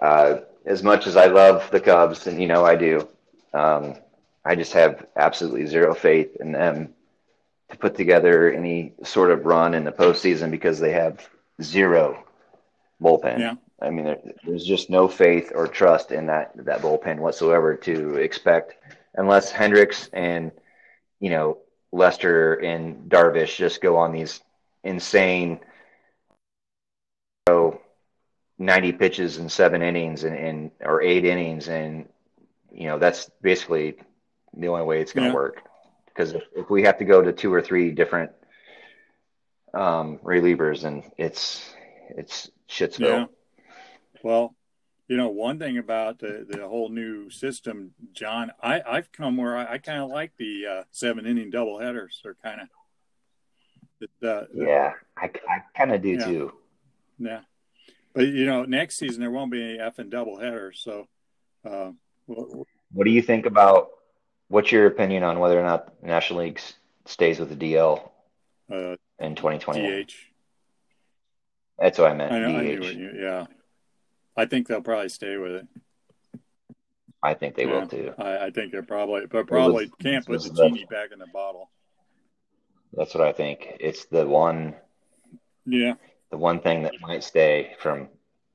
[0.00, 3.08] Uh, as much as I love the Cubs, and you know I do,
[3.54, 3.94] um,
[4.44, 6.94] I just have absolutely zero faith in them
[7.70, 11.26] to put together any sort of run in the postseason because they have
[11.62, 12.22] zero
[13.02, 13.38] bullpen.
[13.38, 13.54] Yeah.
[13.80, 18.16] I mean, there, there's just no faith or trust in that that bullpen whatsoever to
[18.16, 18.74] expect,
[19.14, 20.50] unless Hendricks and
[21.20, 21.58] you know
[21.92, 24.40] Lester and Darvish just go on these
[24.84, 25.60] insane,
[27.46, 27.80] you know,
[28.58, 32.08] 90 pitches in seven innings and, and or eight innings, and
[32.72, 33.96] you know that's basically
[34.56, 35.34] the only way it's going to yeah.
[35.34, 35.62] work.
[36.06, 38.32] Because if, if we have to go to two or three different
[39.72, 41.72] um, relievers, and it's
[42.10, 43.00] it's shitsville.
[43.00, 43.26] Yeah.
[44.22, 44.54] Well,
[45.08, 49.56] you know, one thing about the, the whole new system, John, I, I've come where
[49.56, 52.20] I, I kind of like the uh, seven inning double headers.
[52.22, 52.68] They're kind of.
[54.22, 56.24] Uh, yeah, I, I kind of do yeah.
[56.24, 56.52] too.
[57.18, 57.40] Yeah.
[58.14, 60.80] But, you know, next season there won't be any F and double headers.
[60.84, 61.08] So,
[61.68, 61.90] uh,
[62.26, 63.88] what do you think about
[64.48, 66.60] what's your opinion on whether or not the National League
[67.06, 68.10] stays with the DL
[68.70, 70.04] uh, in 2020?
[70.04, 70.14] DH.
[71.78, 72.32] That's what I meant.
[72.32, 73.46] I, know, I you, yeah.
[74.36, 75.68] I think they'll probably stay with it.
[77.22, 78.12] I think they yeah, will too.
[78.18, 81.18] I, I, think they're probably, but probably was, can't put the genie the, back in
[81.18, 81.70] the bottle.
[82.92, 83.76] That's what I think.
[83.80, 84.74] It's the one.
[85.66, 85.94] Yeah.
[86.30, 88.08] The one thing that might stay from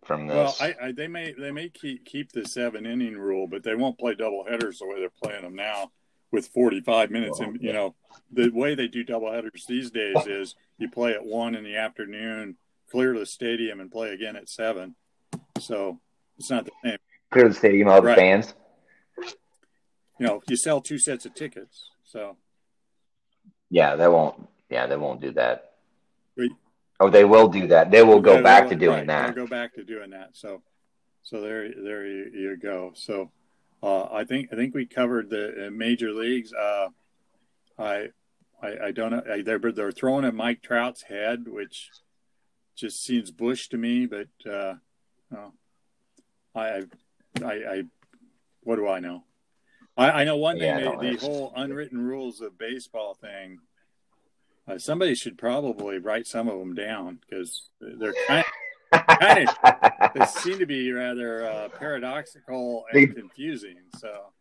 [0.05, 0.59] from this.
[0.59, 3.75] Well, I, I, they may they may keep keep the seven inning rule, but they
[3.75, 5.91] won't play double headers the way they're playing them now
[6.31, 7.39] with 45 minutes.
[7.39, 7.95] And you know
[8.31, 11.77] the way they do double headers these days is you play at one in the
[11.77, 12.57] afternoon,
[12.93, 14.93] clear the stadium, and play again at seven.
[15.59, 15.99] So
[16.37, 16.97] it's not the same.
[17.31, 18.15] Clear the stadium of right.
[18.15, 18.53] fans.
[20.19, 22.37] You know, you sell two sets of tickets, so.
[23.71, 24.47] Yeah, they won't.
[24.69, 25.71] Yeah, they won't do that.
[26.99, 27.89] Oh, they will do that.
[27.89, 29.07] They will go back to doing right.
[29.07, 29.35] that.
[29.35, 30.37] They'll go back to doing that.
[30.37, 30.61] So,
[31.23, 32.91] so there, there you, you go.
[32.95, 33.31] So,
[33.81, 36.53] uh, I think I think we covered the uh, major leagues.
[36.53, 36.89] Uh,
[37.79, 38.09] I,
[38.61, 39.43] I, I don't know.
[39.43, 41.89] They're they're throwing at Mike Trout's head, which
[42.75, 44.05] just seems Bush to me.
[44.05, 44.75] But uh,
[46.55, 46.83] I,
[47.43, 47.83] I, I,
[48.61, 49.23] what do I know?
[49.95, 53.59] I, I know one thing: yeah, the, the whole unwritten rules of baseball thing
[54.67, 58.45] uh, somebody should probably write some of them down because they're kind
[58.93, 63.77] of, kind of they seem to be rather uh, paradoxical and confusing.
[63.99, 64.31] So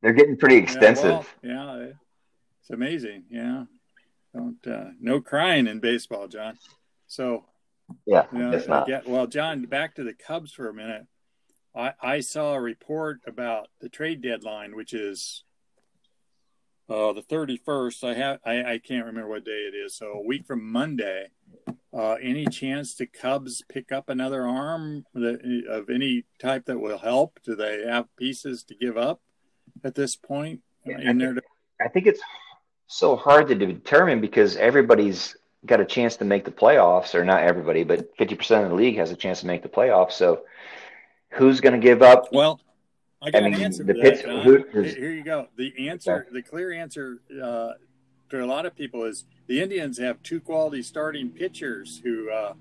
[0.00, 1.34] they're getting pretty extensive.
[1.42, 1.88] Yeah, well, yeah,
[2.60, 3.24] it's amazing.
[3.30, 3.64] Yeah,
[4.34, 6.58] don't uh, no crying in baseball, John.
[7.06, 7.44] So
[8.06, 8.86] yeah, you know, it's not.
[8.86, 11.06] Get, well, John, back to the Cubs for a minute.
[11.74, 15.44] I, I saw a report about the trade deadline, which is
[16.88, 18.04] uh, the 31st.
[18.04, 19.96] I have I, I can't remember what day it is.
[19.96, 21.28] So a week from Monday.
[21.94, 26.98] Uh, any chance the Cubs pick up another arm that, of any type that will
[26.98, 27.38] help?
[27.44, 29.20] Do they have pieces to give up
[29.84, 30.60] at this point?
[30.86, 31.44] Yeah, in I, think,
[31.84, 32.22] I think it's
[32.86, 37.42] so hard to determine because everybody's got a chance to make the playoffs, or not
[37.42, 40.12] everybody, but 50% of the league has a chance to make the playoffs.
[40.12, 40.42] So
[41.30, 42.32] who's going to give up?
[42.32, 42.60] Well,
[43.20, 45.46] I got I mean, an answer the pitch, who, Here you go.
[45.56, 47.72] The answer, the clear answer uh,
[48.30, 52.54] to a lot of people is the Indians have two quality starting pitchers who uh,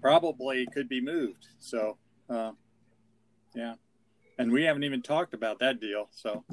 [0.00, 1.48] probably could be moved.
[1.58, 1.96] So,
[2.30, 2.52] uh,
[3.54, 3.74] yeah,
[4.38, 6.08] and we haven't even talked about that deal.
[6.12, 6.44] So,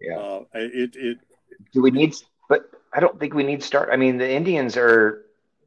[0.00, 1.18] yeah, uh, it it.
[1.72, 2.14] Do we need?
[2.48, 3.90] But I don't think we need start.
[3.92, 5.24] I mean, the Indians are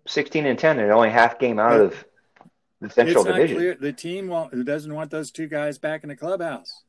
[0.07, 2.05] sixteen and ten, and only half game out of
[2.82, 3.57] the Central it's Division.
[3.57, 3.76] Clear.
[3.76, 6.84] The team who doesn't want those two guys back in the clubhouse.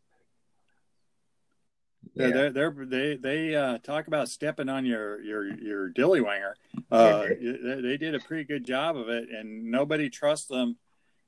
[2.15, 2.29] Yeah.
[2.29, 6.55] They're, they're, they they uh, talk about stepping on your your your dillywanger.
[6.91, 10.77] Uh, they, they, did a pretty good job of it, and nobody trusts them.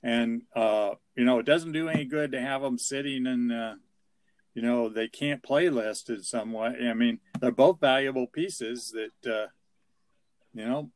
[0.02, 3.74] And uh, you know, it doesn't do any good to have them sitting and uh,
[4.56, 6.88] you know they can't play listed some way.
[6.88, 9.46] I mean, they're both valuable pieces that uh,
[10.54, 10.90] you know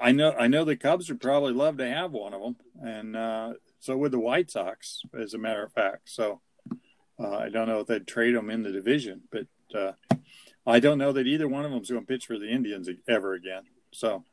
[0.00, 3.16] I know I know the Cubs would probably love to have one of them, and
[3.16, 6.10] uh, so would the White Sox, as a matter of fact.
[6.10, 6.40] So,
[7.18, 9.46] uh, I don't know if they'd trade them in the division, but
[9.76, 9.92] uh,
[10.64, 13.34] I don't know that either one of them's going to pitch for the Indians ever
[13.34, 13.64] again.
[13.92, 14.24] So,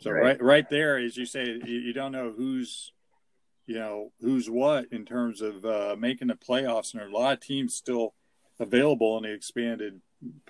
[0.00, 2.92] so right, right, right there, as you say, you, you, don't know who's,
[3.66, 7.14] you know, who's what in terms of uh, making the playoffs, and there are a
[7.14, 8.14] lot of teams still
[8.58, 10.00] available in the expanded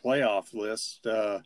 [0.03, 1.07] playoff list.
[1.07, 1.41] Uh,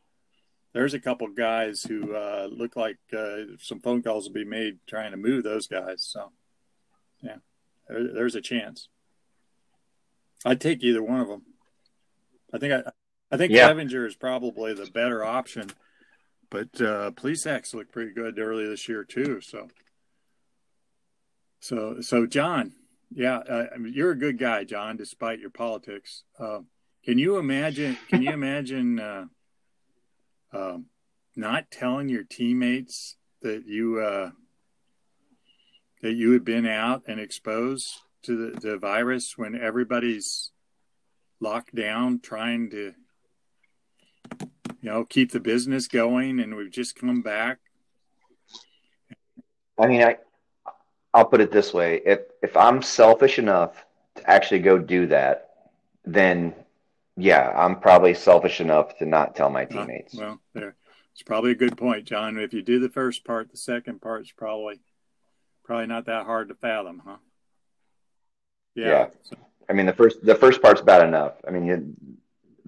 [0.72, 4.78] there's a couple guys who uh, look like uh, some phone calls will be made
[4.86, 6.02] trying to move those guys.
[6.02, 6.30] So,
[7.22, 7.36] yeah,
[7.88, 8.88] there, there's a chance.
[10.44, 11.42] I'd take either one of them.
[12.52, 12.90] I think I,
[13.30, 13.68] I think yeah.
[13.68, 15.70] Clevinger is probably the better option,
[16.50, 19.40] but uh, Plesac looked pretty good early this year too.
[19.40, 19.68] So,
[21.60, 22.72] so, so John,
[23.14, 26.24] yeah, uh, you're a good guy, John, despite your politics.
[26.38, 26.60] Uh,
[27.04, 27.96] can you imagine?
[28.08, 29.24] Can you imagine uh,
[30.52, 30.86] um,
[31.36, 34.30] not telling your teammates that you uh,
[36.02, 40.50] that you had been out and exposed to the, the virus when everybody's
[41.40, 42.94] locked down, trying to
[44.40, 47.58] you know keep the business going, and we've just come back.
[49.78, 50.18] I mean, I
[51.14, 53.84] I'll put it this way: if if I'm selfish enough
[54.16, 55.50] to actually go do that,
[56.04, 56.54] then
[57.16, 60.14] yeah, I'm probably selfish enough to not tell my teammates.
[60.14, 60.74] Uh, well, there,
[61.12, 62.38] it's probably a good point, John.
[62.38, 64.80] If you do the first part, the second part's probably
[65.64, 67.16] probably not that hard to fathom, huh?
[68.74, 68.86] Yeah.
[68.86, 69.06] yeah.
[69.22, 69.36] So.
[69.68, 71.34] I mean, the first the first part's bad enough.
[71.46, 71.94] I mean, you,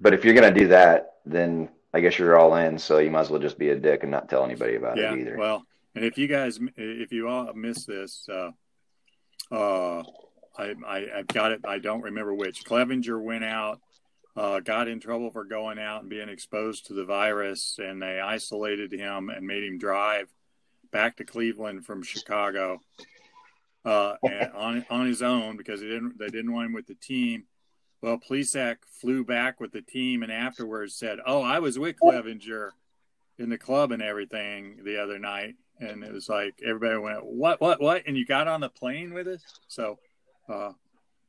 [0.00, 2.78] but if you're gonna do that, then I guess you're all in.
[2.78, 5.12] So you might as well just be a dick and not tell anybody about yeah,
[5.12, 5.36] it either.
[5.36, 5.64] Well,
[5.94, 8.50] and if you guys, if you all missed this, uh,
[9.50, 10.02] uh,
[10.58, 11.60] I, I I've got it.
[11.64, 12.64] I don't remember which.
[12.64, 13.80] Clevinger went out
[14.36, 18.20] uh, got in trouble for going out and being exposed to the virus, and they
[18.20, 20.28] isolated him and made him drive
[20.92, 22.80] back to Cleveland from Chicago
[23.84, 24.14] uh,
[24.54, 27.44] on on his own because they didn't they didn't want him with the team.
[28.02, 32.70] Well, Plesac flew back with the team and afterwards said, "Oh, I was with Clevinger
[33.38, 37.60] in the club and everything the other night." And it was like everybody went, "What?
[37.60, 37.80] What?
[37.80, 39.42] What?" And you got on the plane with us?
[39.66, 39.98] So,
[40.48, 40.72] uh,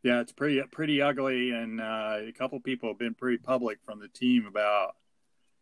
[0.03, 3.99] yeah, it's pretty pretty ugly, and uh, a couple people have been pretty public from
[3.99, 4.95] the team about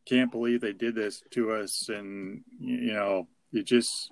[0.06, 4.12] can't believe they did this to us, and you know, you just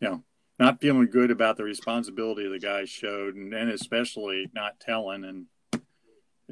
[0.00, 0.22] you know
[0.58, 5.46] not feeling good about the responsibility the guys showed, and, and especially not telling and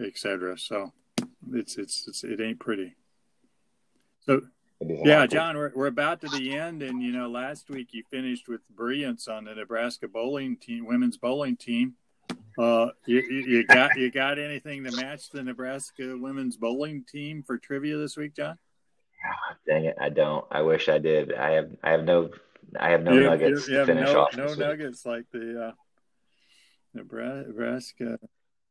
[0.02, 0.58] etc.
[0.58, 0.92] So
[1.52, 2.96] it's, it's it's it ain't pretty.
[4.24, 4.42] So
[4.80, 8.48] yeah, John, we're, we're about to the end, and you know, last week you finished
[8.48, 11.94] with brilliance on the Nebraska bowling team, women's bowling team.
[12.58, 17.58] Uh, you, you got you got anything to match the Nebraska women's bowling team for
[17.58, 18.58] trivia this week, John?
[19.26, 20.44] Oh, dang it, I don't.
[20.50, 21.34] I wish I did.
[21.34, 22.30] I have I have no
[22.78, 24.36] I have no you, nuggets you, you to finish no, off.
[24.36, 25.72] No nuggets like the uh,
[26.94, 28.18] Nebraska.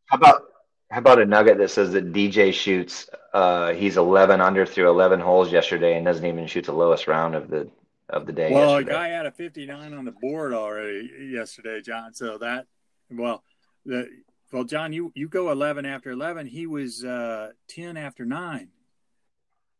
[0.05, 0.43] How about
[0.89, 3.09] how about a nugget that says that DJ shoots?
[3.33, 7.35] Uh, he's 11 under through 11 holes yesterday and doesn't even shoot the lowest round
[7.35, 7.69] of the
[8.09, 8.53] of the day.
[8.53, 8.91] Well, yesterday.
[8.91, 12.13] a guy had a 59 on the board already yesterday, John.
[12.13, 12.67] So that
[13.09, 13.43] well,
[13.85, 14.07] the,
[14.51, 16.47] well, John, you, you go 11 after 11.
[16.47, 18.69] He was uh, 10 after 9.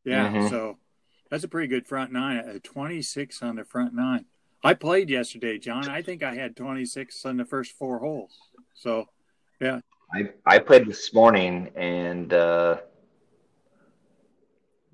[0.04, 0.48] Yeah, mm-hmm.
[0.48, 0.78] so
[1.30, 2.38] that's a pretty good front nine.
[2.38, 4.26] A 26 on the front nine.
[4.64, 5.90] I played yesterday, John.
[5.90, 8.38] I think I had 26 on the first four holes.
[8.74, 9.06] So,
[9.60, 9.82] yeah.
[10.14, 12.78] I, I played this morning and, uh,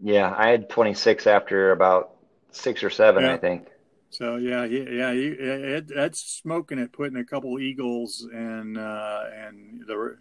[0.02, 2.16] yeah, I had 26 after about
[2.52, 3.34] six or seven, yeah.
[3.34, 3.68] I think.
[4.14, 10.18] So yeah, yeah, it, that's smoking it, putting a couple eagles and uh, and the,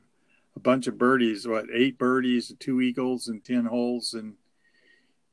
[0.57, 1.47] a bunch of birdies.
[1.47, 4.37] What eight birdies, two eagles, and ten holes, and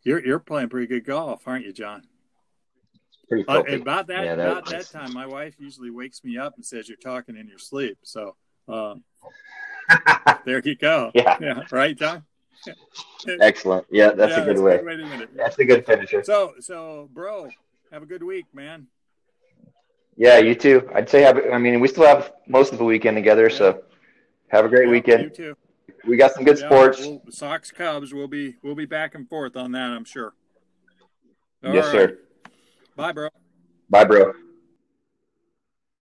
[0.04, 2.04] you're you're playing pretty good golf, aren't you, John?
[3.30, 6.66] Pretty uh, about that yeah, about that time, my wife usually wakes me up and
[6.66, 8.00] says you're talking in your sleep.
[8.04, 8.36] So
[8.68, 8.96] uh,
[10.46, 11.12] there you go.
[11.14, 12.24] Yeah, yeah, right, John.
[13.42, 13.86] Excellent.
[13.90, 14.76] Yeah, that's yeah, a good that's way.
[14.76, 16.24] A good way that's a good finisher.
[16.24, 17.50] So, so, bro,
[17.92, 18.88] have a good week, man.
[20.16, 20.90] Yeah, you too.
[20.94, 21.40] I'd say have.
[21.52, 23.84] I mean, we still have most of the weekend together, so
[24.50, 25.24] have a great yeah, weekend.
[25.24, 25.58] You too.
[26.06, 27.00] We got some good yeah, sports.
[27.00, 28.14] We'll, Sox Cubs.
[28.14, 29.92] We'll be we'll be back and forth on that.
[29.92, 30.34] I'm sure.
[31.64, 31.92] All yes, right.
[31.94, 32.20] sir.
[32.96, 33.30] Bye, bro.
[33.90, 34.34] Bye, bro.